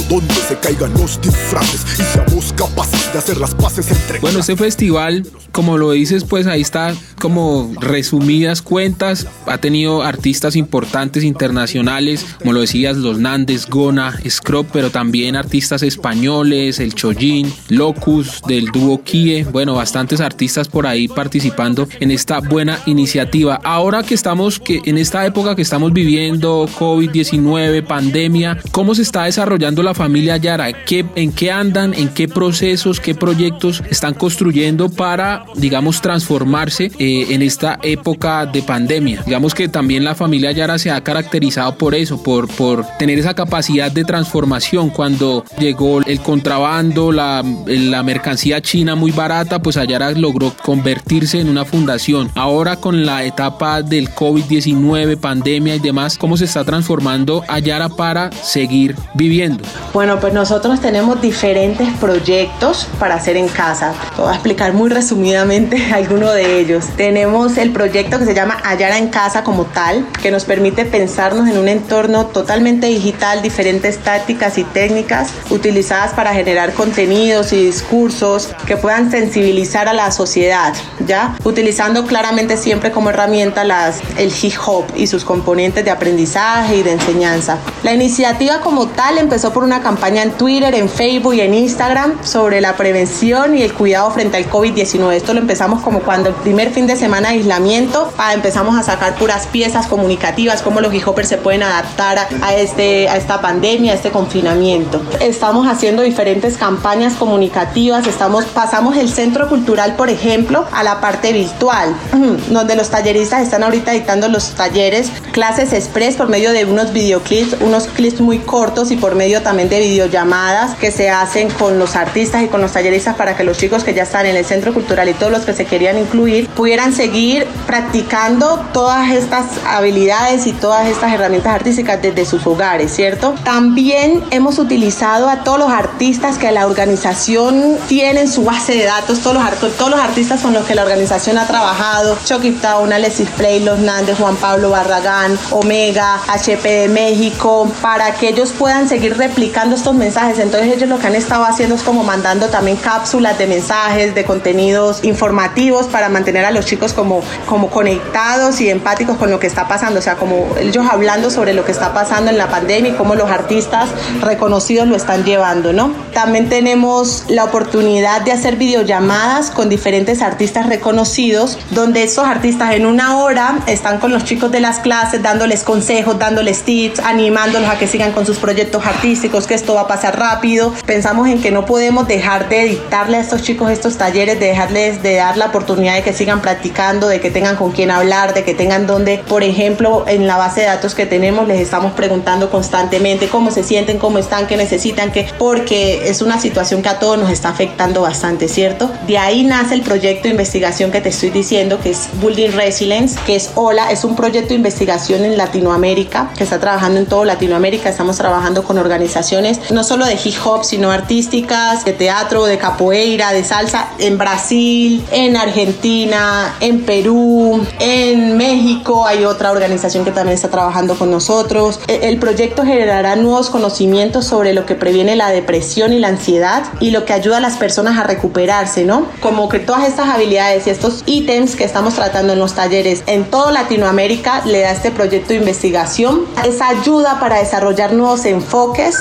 donde 0.09 0.33
se 0.35 0.57
caigan 0.57 0.93
los 0.93 1.19
disfraces 1.21 1.85
y 1.99 2.03
seamos 2.03 2.53
capaces 2.53 3.11
de 3.11 3.19
hacer 3.19 3.37
las 3.37 3.55
paces 3.55 3.89
entre. 3.91 4.19
Bueno, 4.19 4.39
este 4.39 4.55
festival, 4.55 5.25
como 5.51 5.77
lo 5.77 5.91
dices, 5.91 6.23
pues 6.23 6.47
ahí 6.47 6.61
está 6.61 6.93
como 7.19 7.73
resumidas 7.79 8.61
cuentas. 8.61 9.27
Ha 9.47 9.57
tenido 9.57 10.03
artistas 10.03 10.55
importantes 10.55 11.23
internacionales, 11.23 12.25
como 12.39 12.53
lo 12.53 12.61
decías, 12.61 12.97
los 12.97 13.19
Nandes, 13.19 13.67
Gona, 13.67 14.17
Scrub, 14.29 14.67
pero 14.71 14.91
también 14.91 15.35
artistas 15.35 15.81
españoles, 15.83 16.79
el 16.79 16.93
Chojin, 16.93 17.51
Locus, 17.69 18.41
del 18.47 18.67
dúo 18.67 19.03
Kie. 19.03 19.43
Bueno, 19.43 19.75
bastantes 19.75 20.21
artistas 20.21 20.67
por 20.67 20.87
ahí 20.87 21.07
participando 21.07 21.87
en 21.99 22.11
esta 22.11 22.39
buena 22.39 22.79
iniciativa. 22.85 23.59
Ahora 23.63 24.03
que 24.03 24.13
estamos, 24.13 24.59
que 24.59 24.81
en 24.85 24.97
esta 24.97 25.25
época 25.25 25.55
que 25.55 25.61
estamos 25.61 25.93
viviendo, 25.93 26.67
COVID-19, 26.79 27.85
pandemia, 27.85 28.59
¿cómo 28.71 28.93
se 28.93 29.01
está 29.01 29.24
desarrollando 29.25 29.83
la 29.83 29.93
familia 29.93 30.37
Yara? 30.37 30.71
¿Qué, 30.85 31.05
¿En 31.15 31.31
qué 31.31 31.51
andan? 31.51 31.93
¿En 31.93 32.09
qué 32.09 32.27
procesos? 32.27 32.99
¿Qué 32.99 33.15
proyectos 33.15 33.83
están 33.89 34.13
construyendo 34.13 34.89
para, 34.89 35.45
digamos, 35.55 36.01
transformarse 36.01 36.91
eh, 36.97 37.27
en 37.29 37.41
esta 37.41 37.79
época 37.83 38.45
de 38.45 38.61
pandemia? 38.63 39.23
Digamos 39.25 39.53
que 39.53 39.67
también 39.67 40.03
la 40.03 40.15
familia 40.15 40.51
Yara 40.51 40.77
se 40.77 40.91
ha 40.91 41.01
caracterizado 41.03 41.77
por 41.77 41.95
eso, 41.95 42.21
por, 42.21 42.47
por 42.47 42.85
tener 42.97 43.19
esa 43.19 43.33
capacidad 43.33 43.91
de 43.91 44.05
transformación. 44.05 44.89
Cuando 44.89 45.45
llegó 45.59 46.01
el 46.01 46.19
contrabando, 46.21 47.11
la, 47.11 47.43
la 47.65 48.03
mercancía 48.03 48.61
china 48.61 48.95
muy 48.95 49.11
barata, 49.11 49.61
pues 49.61 49.77
Ayara 49.77 50.11
logró 50.11 50.53
convertirse 50.63 51.39
en 51.39 51.49
una 51.49 51.65
fundación. 51.65 52.29
Ahora 52.35 52.77
con 52.77 53.05
la 53.05 53.23
etapa 53.23 53.81
del 53.81 54.09
COVID-19, 54.09 55.17
pandemia 55.17 55.75
y 55.75 55.79
demás, 55.79 56.17
¿cómo 56.17 56.37
se 56.37 56.45
está 56.45 56.63
transformando 56.63 57.43
Ayara 57.47 57.89
para 57.89 58.31
seguir 58.31 58.95
viviendo? 59.15 59.63
Bueno, 59.93 60.19
pues 60.19 60.33
nosotros 60.33 60.81
tenemos 60.81 61.21
diferentes 61.21 61.87
proyectos 61.97 62.87
para 62.99 63.15
hacer 63.15 63.37
en 63.37 63.47
casa. 63.47 63.93
Voy 64.17 64.27
a 64.29 64.33
explicar 64.33 64.73
muy 64.73 64.89
resumidamente 64.89 65.81
alguno 65.93 66.31
de 66.31 66.59
ellos. 66.59 66.85
Tenemos 66.97 67.57
el 67.57 67.71
proyecto 67.71 68.19
que 68.19 68.25
se 68.25 68.35
llama 68.35 68.57
Hallar 68.63 68.91
en 68.93 69.07
casa 69.07 69.43
como 69.43 69.65
tal, 69.65 70.05
que 70.21 70.31
nos 70.31 70.43
permite 70.43 70.85
pensarnos 70.85 71.47
en 71.47 71.57
un 71.57 71.69
entorno 71.69 72.27
totalmente 72.27 72.87
digital, 72.87 73.41
diferentes 73.41 73.99
tácticas 73.99 74.57
y 74.57 74.63
técnicas 74.65 75.29
utilizadas 75.49 76.13
para 76.13 76.33
generar 76.33 76.73
contenidos 76.73 77.53
y 77.53 77.65
discursos 77.65 78.49
que 78.67 78.75
puedan 78.75 79.11
sensibilizar 79.11 79.87
a 79.87 79.93
la 79.93 80.11
sociedad, 80.11 80.73
¿ya? 81.07 81.35
Utilizando 81.45 82.05
claramente 82.05 82.57
siempre 82.57 82.91
como 82.91 83.11
herramienta 83.11 83.63
las, 83.63 84.01
el 84.17 84.33
hip 84.41 84.55
hop 84.65 84.85
y 84.95 85.07
sus 85.07 85.23
componentes 85.23 85.85
de 85.85 85.91
aprendizaje 85.91 86.77
y 86.77 86.83
de 86.83 86.91
enseñanza. 86.91 87.59
La 87.83 87.93
iniciativa 87.93 88.59
como 88.59 88.87
tal 88.87 89.04
empezó 89.13 89.53
por 89.53 89.63
una 89.63 89.81
campaña 89.81 90.23
en 90.23 90.31
Twitter, 90.31 90.73
en 90.73 90.89
Facebook 90.89 91.35
y 91.35 91.41
en 91.41 91.53
Instagram 91.53 92.23
sobre 92.23 92.59
la 92.59 92.75
prevención 92.75 93.55
y 93.55 93.61
el 93.61 93.73
cuidado 93.73 94.09
frente 94.11 94.37
al 94.37 94.49
COVID-19. 94.49 95.13
Esto 95.13 95.33
lo 95.33 95.39
empezamos 95.39 95.83
como 95.83 95.99
cuando 95.99 96.29
el 96.29 96.35
primer 96.35 96.71
fin 96.71 96.87
de 96.87 96.95
semana 96.95 97.29
de 97.29 97.35
aislamiento 97.35 98.11
ah, 98.17 98.33
empezamos 98.33 98.77
a 98.77 98.83
sacar 98.83 99.15
puras 99.15 99.47
piezas 99.47 99.87
comunicativas, 99.87 100.61
cómo 100.61 100.81
los 100.81 100.93
hip 100.93 101.05
se 101.23 101.37
pueden 101.37 101.63
adaptar 101.63 102.17
a, 102.17 102.53
este, 102.55 103.07
a 103.07 103.17
esta 103.17 103.41
pandemia, 103.41 103.93
a 103.93 103.95
este 103.95 104.09
confinamiento. 104.09 105.01
Estamos 105.19 105.67
haciendo 105.67 106.01
diferentes 106.01 106.57
campañas 106.57 107.13
comunicativas, 107.13 108.07
estamos, 108.07 108.45
pasamos 108.45 108.97
el 108.97 109.09
centro 109.09 109.47
cultural, 109.47 109.95
por 109.95 110.09
ejemplo, 110.09 110.65
a 110.71 110.83
la 110.83 110.99
parte 110.99 111.31
virtual, 111.31 111.95
donde 112.49 112.75
los 112.75 112.89
talleristas 112.89 113.43
están 113.43 113.63
ahorita 113.63 113.91
dictando 113.91 114.27
los 114.29 114.55
talleres, 114.55 115.11
clases 115.31 115.73
express 115.73 116.15
por 116.15 116.27
medio 116.27 116.51
de 116.51 116.65
unos 116.65 116.91
videoclips, 116.91 117.57
unos 117.61 117.85
clips 117.87 118.19
muy 118.19 118.39
cortos 118.39 118.91
y 118.91 118.94
por 118.95 119.15
medio 119.15 119.41
también 119.41 119.69
de 119.69 119.79
videollamadas 119.79 120.75
que 120.75 120.91
se 120.91 121.09
hacen 121.09 121.49
con 121.49 121.79
los 121.79 121.95
artistas 121.95 122.43
y 122.43 122.47
con 122.47 122.61
los 122.61 122.71
talleristas 122.71 123.15
para 123.15 123.35
que 123.35 123.43
los 123.43 123.57
chicos 123.57 123.83
que 123.83 123.93
ya 123.93 124.03
están 124.03 124.25
en 124.25 124.35
el 124.35 124.45
centro 124.45 124.73
cultural 124.73 125.09
y 125.09 125.13
todos 125.13 125.31
los 125.31 125.45
que 125.45 125.53
se 125.53 125.65
querían 125.65 125.97
incluir 125.97 126.47
pudieran 126.49 126.93
seguir 126.93 127.47
practicando 127.65 128.65
todas 128.73 129.11
estas 129.11 129.45
habilidades 129.65 130.47
y 130.47 130.53
todas 130.53 130.87
estas 130.87 131.13
herramientas 131.13 131.53
artísticas 131.53 132.01
desde 132.01 132.25
sus 132.25 132.45
hogares, 132.47 132.93
¿cierto? 132.93 133.35
También 133.43 134.23
hemos 134.31 134.59
utilizado 134.59 135.29
a 135.29 135.43
todos 135.43 135.59
los 135.59 135.69
artistas 135.69 136.37
que 136.37 136.51
la 136.51 136.67
organización 136.67 137.77
tiene 137.87 138.21
en 138.21 138.31
su 138.31 138.43
base 138.43 138.73
de 138.73 138.85
datos, 138.85 139.19
todos 139.19 139.35
los, 139.35 139.73
todos 139.77 139.91
los 139.91 139.99
artistas 139.99 140.41
con 140.41 140.53
los 140.53 140.65
que 140.65 140.75
la 140.75 140.83
organización 140.83 141.37
ha 141.37 141.47
trabajado, 141.47 142.17
Chucky 142.25 142.51
Town, 142.51 142.91
Alexis 142.91 143.29
Play, 143.29 143.63
Los 143.63 143.79
Nandes, 143.79 144.17
Juan 144.17 144.35
Pablo 144.35 144.69
Barragán, 144.69 145.37
Omega, 145.51 146.21
HP 146.27 146.69
de 146.69 146.87
México, 146.87 147.71
para 147.81 148.13
que 148.13 148.29
ellos 148.29 148.51
puedan 148.57 148.84
seguir 148.87 149.17
replicando 149.17 149.75
estos 149.75 149.95
mensajes. 149.95 150.39
Entonces 150.39 150.73
ellos 150.73 150.89
lo 150.89 150.99
que 150.99 151.07
han 151.07 151.15
estado 151.15 151.45
haciendo 151.45 151.75
es 151.75 151.81
como 151.81 152.03
mandando 152.03 152.47
también 152.47 152.77
cápsulas 152.77 153.37
de 153.37 153.47
mensajes, 153.47 154.15
de 154.15 154.23
contenidos 154.25 155.03
informativos 155.03 155.87
para 155.87 156.09
mantener 156.09 156.45
a 156.45 156.51
los 156.51 156.65
chicos 156.65 156.93
como, 156.93 157.21
como 157.45 157.69
conectados 157.69 158.61
y 158.61 158.69
empáticos 158.69 159.17
con 159.17 159.31
lo 159.31 159.39
que 159.39 159.47
está 159.47 159.67
pasando. 159.67 159.99
O 159.99 160.03
sea, 160.03 160.15
como 160.15 160.55
ellos 160.59 160.85
hablando 160.89 161.29
sobre 161.29 161.53
lo 161.53 161.65
que 161.65 161.71
está 161.71 161.93
pasando 161.93 162.31
en 162.31 162.37
la 162.37 162.49
pandemia 162.49 162.91
y 162.91 162.95
cómo 162.95 163.15
los 163.15 163.29
artistas 163.29 163.89
reconocidos 164.21 164.87
lo 164.87 164.95
están 164.95 165.23
llevando, 165.23 165.73
¿no? 165.73 165.93
También 166.13 166.49
tenemos 166.49 167.25
la 167.27 167.43
oportunidad 167.43 168.21
de 168.21 168.31
hacer 168.31 168.55
videollamadas 168.55 169.51
con 169.51 169.69
diferentes 169.69 170.21
artistas 170.21 170.67
reconocidos, 170.67 171.57
donde 171.71 172.03
estos 172.03 172.25
artistas 172.25 172.73
en 172.73 172.85
una 172.85 173.17
hora 173.17 173.59
están 173.67 173.99
con 173.99 174.11
los 174.11 174.23
chicos 174.23 174.51
de 174.51 174.59
las 174.59 174.79
clases 174.79 175.21
dándoles 175.21 175.63
consejos, 175.63 176.17
dándoles 176.19 176.63
tips, 176.63 176.99
animándolos 176.99 177.69
a 177.69 177.77
que 177.77 177.87
sigan 177.87 178.11
con 178.11 178.25
sus 178.25 178.37
proyectos 178.37 178.74
artísticos, 178.83 179.45
que 179.45 179.53
esto 179.53 179.75
va 179.75 179.81
a 179.81 179.87
pasar 179.87 180.17
rápido. 180.17 180.73
Pensamos 180.85 181.27
en 181.27 181.41
que 181.41 181.51
no 181.51 181.65
podemos 181.65 182.07
dejar 182.07 182.49
de 182.49 182.65
dictarle 182.65 183.17
a 183.17 183.19
estos 183.19 183.43
chicos 183.43 183.69
estos 183.69 183.97
talleres, 183.97 184.39
de 184.39 184.47
dejarles 184.47 185.03
de 185.03 185.15
dar 185.15 185.37
la 185.37 185.47
oportunidad 185.47 185.95
de 185.95 186.01
que 186.01 186.13
sigan 186.13 186.41
practicando, 186.41 187.07
de 187.07 187.19
que 187.19 187.29
tengan 187.29 187.55
con 187.55 187.71
quién 187.71 187.91
hablar, 187.91 188.33
de 188.33 188.43
que 188.43 188.53
tengan 188.53 188.87
donde, 188.87 189.19
por 189.19 189.43
ejemplo, 189.43 190.05
en 190.07 190.27
la 190.27 190.37
base 190.37 190.61
de 190.61 190.67
datos 190.67 190.95
que 190.95 191.05
tenemos 191.05 191.47
les 191.47 191.59
estamos 191.59 191.93
preguntando 191.93 192.49
constantemente 192.49 193.27
cómo 193.27 193.51
se 193.51 193.63
sienten, 193.63 193.99
cómo 193.99 194.17
están, 194.17 194.47
qué 194.47 194.57
necesitan, 194.57 195.11
qué, 195.11 195.27
porque 195.37 196.09
es 196.09 196.21
una 196.21 196.39
situación 196.39 196.81
que 196.81 196.89
a 196.89 196.99
todos 196.99 197.17
nos 197.17 197.29
está 197.29 197.49
afectando 197.49 198.01
bastante, 198.01 198.47
¿cierto? 198.47 198.91
De 199.07 199.17
ahí 199.17 199.43
nace 199.43 199.75
el 199.75 199.81
proyecto 199.81 200.23
de 200.23 200.31
investigación 200.31 200.91
que 200.91 201.01
te 201.01 201.09
estoy 201.09 201.29
diciendo, 201.29 201.79
que 201.81 201.91
es 201.91 202.09
Building 202.21 202.51
Resilience, 202.51 203.19
que 203.25 203.35
es 203.35 203.51
HOLA, 203.55 203.91
es 203.91 204.03
un 204.03 204.15
proyecto 204.15 204.49
de 204.49 204.55
investigación 204.55 205.25
en 205.25 205.37
Latinoamérica, 205.37 206.31
que 206.37 206.43
está 206.43 206.59
trabajando 206.59 206.99
en 206.99 207.05
todo 207.05 207.25
Latinoamérica, 207.25 207.89
estamos 207.89 208.17
trabajando 208.17 208.63
con 208.65 208.77
organizaciones 208.77 209.71
no 209.71 209.83
solo 209.83 210.05
de 210.05 210.17
hip 210.23 210.35
hop, 210.43 210.63
sino 210.63 210.91
artísticas, 210.91 211.85
de 211.85 211.93
teatro, 211.93 212.45
de 212.45 212.57
capoeira, 212.57 213.31
de 213.31 213.43
salsa 213.43 213.89
en 213.99 214.17
Brasil, 214.17 215.03
en 215.11 215.37
Argentina, 215.37 216.55
en 216.59 216.83
Perú, 216.85 217.65
en 217.79 218.37
México 218.37 219.05
hay 219.05 219.25
otra 219.25 219.51
organización 219.51 220.05
que 220.05 220.11
también 220.11 220.35
está 220.35 220.49
trabajando 220.49 220.95
con 220.95 221.11
nosotros. 221.11 221.79
E, 221.87 222.09
el 222.09 222.17
proyecto 222.17 222.63
generará 222.63 223.15
nuevos 223.15 223.49
conocimientos 223.49 224.25
sobre 224.25 224.53
lo 224.53 224.65
que 224.65 224.75
previene 224.75 225.15
la 225.15 225.29
depresión 225.29 225.93
y 225.93 225.99
la 225.99 226.09
ansiedad 226.09 226.63
y 226.79 226.91
lo 226.91 227.05
que 227.05 227.13
ayuda 227.13 227.37
a 227.37 227.41
las 227.41 227.57
personas 227.57 227.97
a 227.97 228.03
recuperarse, 228.03 228.83
¿no? 228.83 229.07
Como 229.21 229.49
que 229.49 229.59
todas 229.59 229.87
estas 229.87 230.09
habilidades 230.09 230.67
y 230.67 230.69
estos 230.69 231.03
ítems 231.05 231.55
que 231.55 231.63
estamos 231.63 231.95
tratando 231.95 232.33
en 232.33 232.39
los 232.39 232.53
talleres 232.53 233.03
en 233.07 233.25
toda 233.25 233.51
Latinoamérica 233.51 234.43
le 234.45 234.61
da 234.61 234.71
este 234.71 234.91
proyecto 234.91 235.29
de 235.29 235.35
investigación 235.35 236.21
esa 236.43 236.69
ayuda 236.69 237.19
para 237.19 237.39
desarrollar 237.39 237.93
nuevos 237.93 238.25
enfoques 238.25 238.54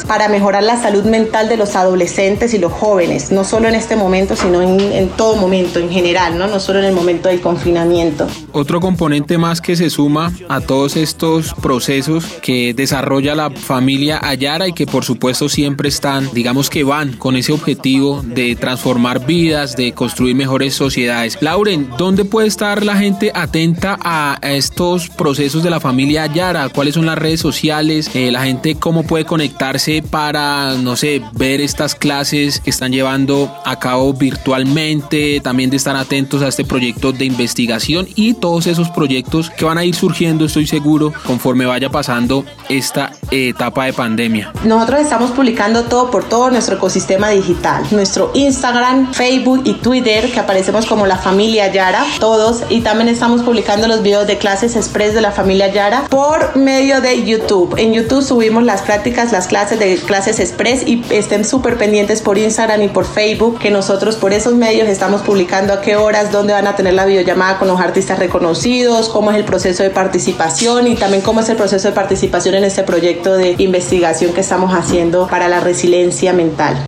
para 0.09 0.29
mejorar 0.29 0.65
la 0.65 0.81
salud 0.81 1.05
mental 1.05 1.49
de 1.49 1.57
los 1.57 1.77
adolescentes 1.77 2.55
y 2.55 2.59
los 2.59 2.73
jóvenes, 2.73 3.31
no 3.31 3.45
solo 3.45 3.69
en 3.69 3.77
este 3.77 3.95
momento, 3.95 4.35
sino 4.35 4.61
en, 4.61 5.09
todo 5.11 5.37
momento 5.37 5.79
en 5.79 5.91
general, 5.91 6.37
¿no? 6.37 6.49
no 6.49 6.59
solo 6.59 6.81
en 6.81 6.87
el 6.87 6.93
momento 6.93 7.29
del 7.29 7.41
confinamiento. 7.41 8.27
Otro 8.53 8.81
componente 8.81 9.39
más 9.39 9.61
que 9.61 9.77
se 9.77 9.91
suma 9.91 10.33
a 10.49 10.61
todos 10.61 10.97
estos 10.97 11.55
procesos 11.55 12.25
que 12.43 12.75
desarrolla 12.75 13.37
la 13.37 13.51
familia 13.51 14.19
Ayara 14.23 14.67
y 14.67 14.73
que 14.73 14.87
por 14.87 15.05
supuesto 15.05 15.49
siempre 15.49 15.89
están, 15.89 16.29
digamos 16.33 16.69
que 16.69 16.83
van 16.83 17.13
con 17.13 17.37
ese 17.37 17.53
objetivo 17.53 18.23
de 18.25 18.57
transformar 18.57 19.25
vidas, 19.25 19.77
de 19.77 19.93
construir 19.93 20.35
mejores 20.35 20.75
sociedades. 20.75 21.39
Lauren, 21.41 21.91
¿dónde 21.97 22.25
puede 22.25 22.49
estar 22.49 22.85
la 22.85 22.97
gente 22.97 23.31
atenta 23.35 23.99
a 24.03 24.37
estos 24.43 25.11
procesos 25.11 25.63
de 25.63 25.71
la 25.71 25.79
familia 25.79 26.25
Ayara? 26.25 26.69
¿Cuáles 26.71 26.95
son 26.95 27.07
las 27.07 27.19
redes 27.19 27.41
sociales? 27.41 28.11
Eh, 28.15 28.33
la 28.33 28.43
gente 28.43 28.75
cómo 28.75 29.05
puede 29.05 29.25
conectarse 29.45 30.03
para, 30.03 30.75
no 30.75 30.97
sé, 30.97 31.21
ver 31.35 31.61
estas 31.61 31.95
clases 31.95 32.61
que 32.61 32.71
están 32.71 32.93
llevando 32.93 33.55
a 33.67 33.79
cabo 33.79 34.15
virtualmente, 34.15 35.39
también 35.41 35.69
de 35.69 35.77
estar 35.77 35.95
atentos 35.97 36.41
a 36.41 36.49
este 36.49 36.65
proyecto 36.65 37.13
de 37.13 37.27
investigación 37.27 38.09
y 38.15 38.33
todos 38.33 38.67
esos 38.67 38.89
proyectos 38.89 39.51
que 39.51 39.67
van 39.67 39.77
a 39.77 39.85
ir 39.85 39.95
surgiendo, 39.95 40.47
estoy 40.47 40.67
seguro, 40.67 41.13
conforme 41.27 41.67
vaya 41.67 41.91
pasando 41.91 42.47
esta 42.71 43.13
etapa 43.35 43.85
de 43.85 43.93
pandemia. 43.93 44.53
Nosotros 44.65 45.01
estamos 45.01 45.31
publicando 45.33 45.85
todo 45.85 46.11
por 46.11 46.25
todo 46.25 46.51
nuestro 46.51 46.77
ecosistema 46.77 47.31
digital, 47.31 47.85
nuestro 47.91 48.31
Instagram, 48.35 49.13
Facebook 49.13 49.63
y 49.65 49.75
Twitter, 49.75 50.31
que 50.31 50.41
aparecemos 50.41 50.87
como 50.87 51.07
la 51.07 51.17
familia 51.17 51.71
Yara, 51.73 52.05
todos, 52.21 52.63
y 52.69 52.81
también 52.81 53.09
estamos 53.09 53.43
publicando 53.43 53.89
los 53.89 54.03
videos 54.03 54.27
de 54.27 54.39
clases 54.39 54.77
express 54.77 55.15
de 55.15 55.21
la 55.21 55.33
familia 55.33 55.73
Yara 55.73 56.05
por 56.09 56.57
medio 56.57 57.01
de 57.01 57.25
YouTube. 57.25 57.75
En 57.79 57.93
YouTube 57.93 58.23
subimos 58.23 58.63
las 58.63 58.83
prácticas, 58.83 59.33
las 59.33 59.47
clases 59.47 59.79
de 59.79 59.97
clases 59.97 60.41
express 60.41 60.87
y 60.87 61.05
estén 61.11 61.45
súper 61.45 61.77
pendientes 61.77 62.23
por 62.23 62.39
Instagram 62.39 62.83
y 62.83 62.89
por 62.89 63.05
Facebook, 63.05 63.59
que 63.59 63.71
nosotros 63.71 64.17
por 64.17 64.33
esos 64.33 64.55
medios 64.55 64.89
estamos 64.89 65.23
publicando 65.23 65.73
a 65.73 65.81
qué 65.81 65.97
horas, 65.97 66.31
dónde 66.33 66.53
van 66.53 66.67
a 66.67 66.77
tener 66.77 66.95
la 66.95 67.05
videollamada 67.05 67.59
con 67.59 67.69
los 67.69 67.81
artistas 67.81 68.19
reconocidos, 68.19 69.09
cómo 69.09 69.31
es 69.31 69.37
el 69.37 69.45
proceso 69.45 69.83
de 69.83 69.91
participación 69.91 70.87
y 70.87 70.95
también 70.97 71.23
cómo 71.23 71.41
es 71.41 71.49
el 71.49 71.57
proceso 71.57 71.89
de 71.89 71.95
participación 71.95 72.55
en 72.55 72.65
este 72.65 72.83
proyecto 72.83 73.24
de 73.33 73.57
investigación 73.59 74.33
que 74.33 74.41
estamos 74.41 74.73
haciendo 74.75 75.27
para 75.29 75.49
la 75.49 75.61
resiliencia 75.61 76.33
mental. 76.33 76.87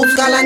Búscala 0.00 0.40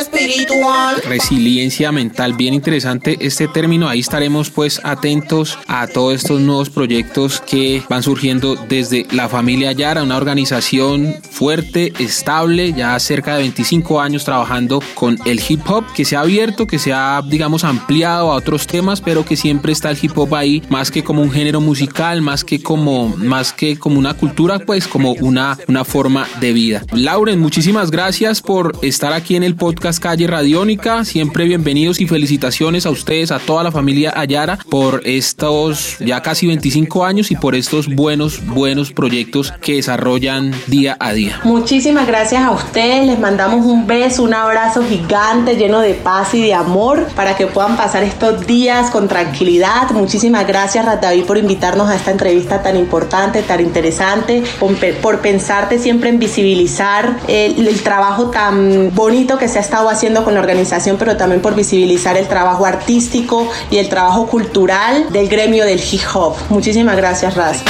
espiritual. 0.00 1.00
Resiliencia 1.04 1.92
mental, 1.92 2.32
bien 2.32 2.54
interesante 2.54 3.16
este 3.20 3.46
término. 3.46 3.88
Ahí 3.88 4.00
estaremos 4.00 4.50
pues 4.50 4.80
atentos 4.82 5.56
a 5.68 5.86
todos 5.86 6.14
estos 6.14 6.40
nuevos 6.40 6.70
proyectos 6.70 7.40
que 7.40 7.84
van 7.88 8.02
surgiendo 8.02 8.56
desde 8.68 9.06
la 9.12 9.28
familia 9.28 9.70
Yara, 9.70 10.02
una 10.02 10.16
organización 10.16 11.14
fuerte, 11.30 11.92
estable, 12.00 12.72
ya 12.72 12.98
cerca 12.98 13.34
de 13.36 13.42
25 13.42 14.00
años 14.00 14.24
trabajando 14.24 14.82
con 14.94 15.16
el 15.24 15.40
hip 15.46 15.60
hop, 15.68 15.84
que 15.94 16.04
se 16.04 16.16
ha 16.16 16.20
abierto, 16.22 16.66
que 16.66 16.80
se 16.80 16.92
ha, 16.92 17.22
digamos, 17.28 17.62
ampliado 17.62 18.32
a 18.32 18.34
otros 18.34 18.66
temas, 18.66 19.00
pero 19.00 19.24
que 19.24 19.36
siempre 19.36 19.72
está 19.72 19.90
el 19.90 19.98
hip 20.02 20.18
hop 20.18 20.34
ahí, 20.34 20.64
más 20.68 20.90
que 20.90 21.04
como 21.04 21.22
un 21.22 21.30
género 21.30 21.60
musical, 21.60 22.22
más 22.22 22.42
que 22.42 22.60
como, 22.60 23.08
más 23.16 23.52
que 23.52 23.78
como 23.78 24.00
una 24.00 24.14
cultura, 24.14 24.58
pues 24.58 24.88
como 24.88 25.12
una, 25.12 25.56
una 25.68 25.84
forma 25.84 26.26
de 26.40 26.52
vida. 26.52 26.82
Lauren, 26.92 27.38
muchísimas 27.38 27.92
gracias 27.92 28.42
por 28.42 28.76
estar 28.82 28.95
aquí 29.04 29.36
en 29.36 29.42
el 29.42 29.56
podcast 29.56 30.02
Calle 30.02 30.26
Radiónica. 30.26 31.04
Siempre 31.04 31.44
bienvenidos 31.44 32.00
y 32.00 32.06
felicitaciones 32.06 32.86
a 32.86 32.90
ustedes, 32.90 33.30
a 33.30 33.38
toda 33.38 33.62
la 33.62 33.70
familia 33.70 34.14
Ayara, 34.16 34.58
por 34.70 35.02
estos 35.04 35.98
ya 35.98 36.22
casi 36.22 36.46
25 36.46 37.04
años 37.04 37.30
y 37.30 37.36
por 37.36 37.54
estos 37.54 37.94
buenos, 37.94 38.44
buenos 38.46 38.92
proyectos 38.92 39.52
que 39.60 39.74
desarrollan 39.74 40.54
día 40.66 40.96
a 40.98 41.12
día. 41.12 41.40
Muchísimas 41.44 42.06
gracias 42.06 42.42
a 42.42 42.50
ustedes. 42.52 43.06
Les 43.06 43.18
mandamos 43.18 43.66
un 43.66 43.86
beso, 43.86 44.22
un 44.22 44.32
abrazo 44.32 44.82
gigante 44.82 45.56
lleno 45.56 45.80
de 45.80 45.92
paz 45.92 46.32
y 46.32 46.40
de 46.40 46.54
amor 46.54 47.06
para 47.14 47.36
que 47.36 47.46
puedan 47.46 47.76
pasar 47.76 48.02
estos 48.02 48.46
días 48.46 48.90
con 48.90 49.08
tranquilidad. 49.08 49.90
Muchísimas 49.90 50.46
gracias, 50.46 50.86
Rataví, 50.86 51.20
por 51.20 51.36
invitarnos 51.36 51.90
a 51.90 51.96
esta 51.96 52.12
entrevista 52.12 52.62
tan 52.62 52.76
importante, 52.76 53.42
tan 53.42 53.60
interesante, 53.60 54.42
por, 55.02 55.18
pensarte 55.20 55.78
siempre 55.78 56.08
en 56.08 56.18
visibilizar 56.18 57.18
el 57.28 57.82
trabajo 57.82 58.30
tan 58.30 58.75
bonito 58.94 59.38
que 59.38 59.48
se 59.48 59.58
ha 59.58 59.60
estado 59.60 59.88
haciendo 59.88 60.24
con 60.24 60.34
la 60.34 60.40
organización, 60.40 60.96
pero 60.98 61.16
también 61.16 61.42
por 61.42 61.54
visibilizar 61.54 62.16
el 62.16 62.28
trabajo 62.28 62.66
artístico 62.66 63.48
y 63.70 63.78
el 63.78 63.88
trabajo 63.88 64.26
cultural 64.26 65.12
del 65.12 65.28
gremio 65.28 65.64
del 65.64 65.80
hip 65.80 66.02
hop. 66.14 66.34
Muchísimas 66.48 66.96
gracias, 66.96 67.34
Raz. 67.34 67.62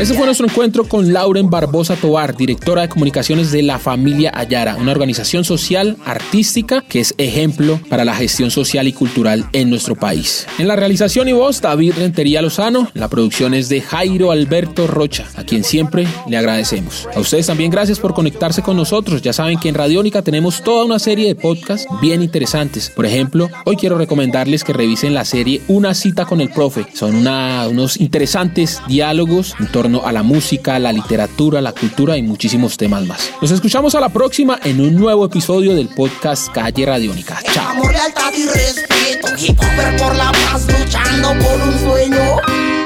Ese 0.00 0.14
fue 0.14 0.26
nuestro 0.26 0.46
encuentro 0.46 0.84
con 0.84 1.12
Lauren 1.12 1.50
Barbosa 1.50 1.96
Tobar, 1.96 2.36
directora 2.36 2.82
de 2.82 2.88
comunicaciones 2.88 3.50
de 3.50 3.62
la 3.62 3.78
familia 3.78 4.32
Ayara, 4.34 4.76
una 4.76 4.92
organización 4.92 5.44
social 5.44 5.96
artística 6.04 6.82
que 6.82 7.00
es 7.00 7.14
ejemplo 7.18 7.80
para 7.88 8.04
la 8.04 8.14
gestión 8.14 8.50
social 8.50 8.88
y 8.88 8.92
cultural 8.92 9.48
en 9.52 9.70
nuestro 9.70 9.94
país. 9.94 10.46
En 10.58 10.68
la 10.68 10.76
realización 10.76 11.28
y 11.28 11.32
voz, 11.32 11.60
David 11.60 11.94
Rentería 11.96 12.42
Lozano, 12.42 12.88
la 12.94 13.08
producción 13.08 13.54
es 13.54 13.68
de 13.68 13.80
Jairo 13.80 14.30
Alberto 14.30 14.86
Rocha, 14.86 15.26
a 15.36 15.44
quien 15.44 15.64
siempre 15.64 15.75
le 16.26 16.36
agradecemos. 16.36 17.08
A 17.14 17.20
ustedes 17.20 17.46
también 17.46 17.70
gracias 17.70 17.98
por 17.98 18.14
conectarse 18.14 18.62
con 18.62 18.76
nosotros. 18.76 19.22
Ya 19.22 19.32
saben 19.32 19.58
que 19.58 19.68
en 19.68 19.74
Radiónica 19.74 20.22
tenemos 20.22 20.62
toda 20.62 20.84
una 20.84 20.98
serie 20.98 21.26
de 21.28 21.34
podcasts 21.34 21.86
bien 22.00 22.22
interesantes. 22.22 22.90
Por 22.90 23.06
ejemplo, 23.06 23.48
hoy 23.64 23.76
quiero 23.76 23.98
recomendarles 23.98 24.64
que 24.64 24.72
revisen 24.72 25.14
la 25.14 25.24
serie 25.24 25.62
Una 25.68 25.94
cita 25.94 26.24
con 26.24 26.40
el 26.40 26.50
profe. 26.50 26.86
Son 26.94 27.26
unos 27.26 28.00
interesantes 28.00 28.80
diálogos 28.88 29.54
en 29.58 29.66
torno 29.68 30.06
a 30.06 30.12
la 30.12 30.22
música, 30.22 30.78
la 30.78 30.92
literatura, 30.92 31.60
la 31.60 31.72
cultura 31.72 32.16
y 32.16 32.22
muchísimos 32.22 32.76
temas 32.76 33.04
más. 33.04 33.30
Nos 33.40 33.50
escuchamos 33.50 33.94
a 33.94 34.00
la 34.00 34.08
próxima 34.08 34.58
en 34.64 34.80
un 34.80 34.94
nuevo 34.94 35.24
episodio 35.24 35.74
del 35.74 35.88
podcast 35.88 36.52
Calle 36.52 36.86
Radiónica. 36.86 37.38
Chao. 37.52 37.74
por 39.98 40.16
la 40.16 40.32
paz, 40.32 40.66
luchando 40.66 41.28
por 41.28 41.60
un 41.60 41.78
sueño. 41.80 42.85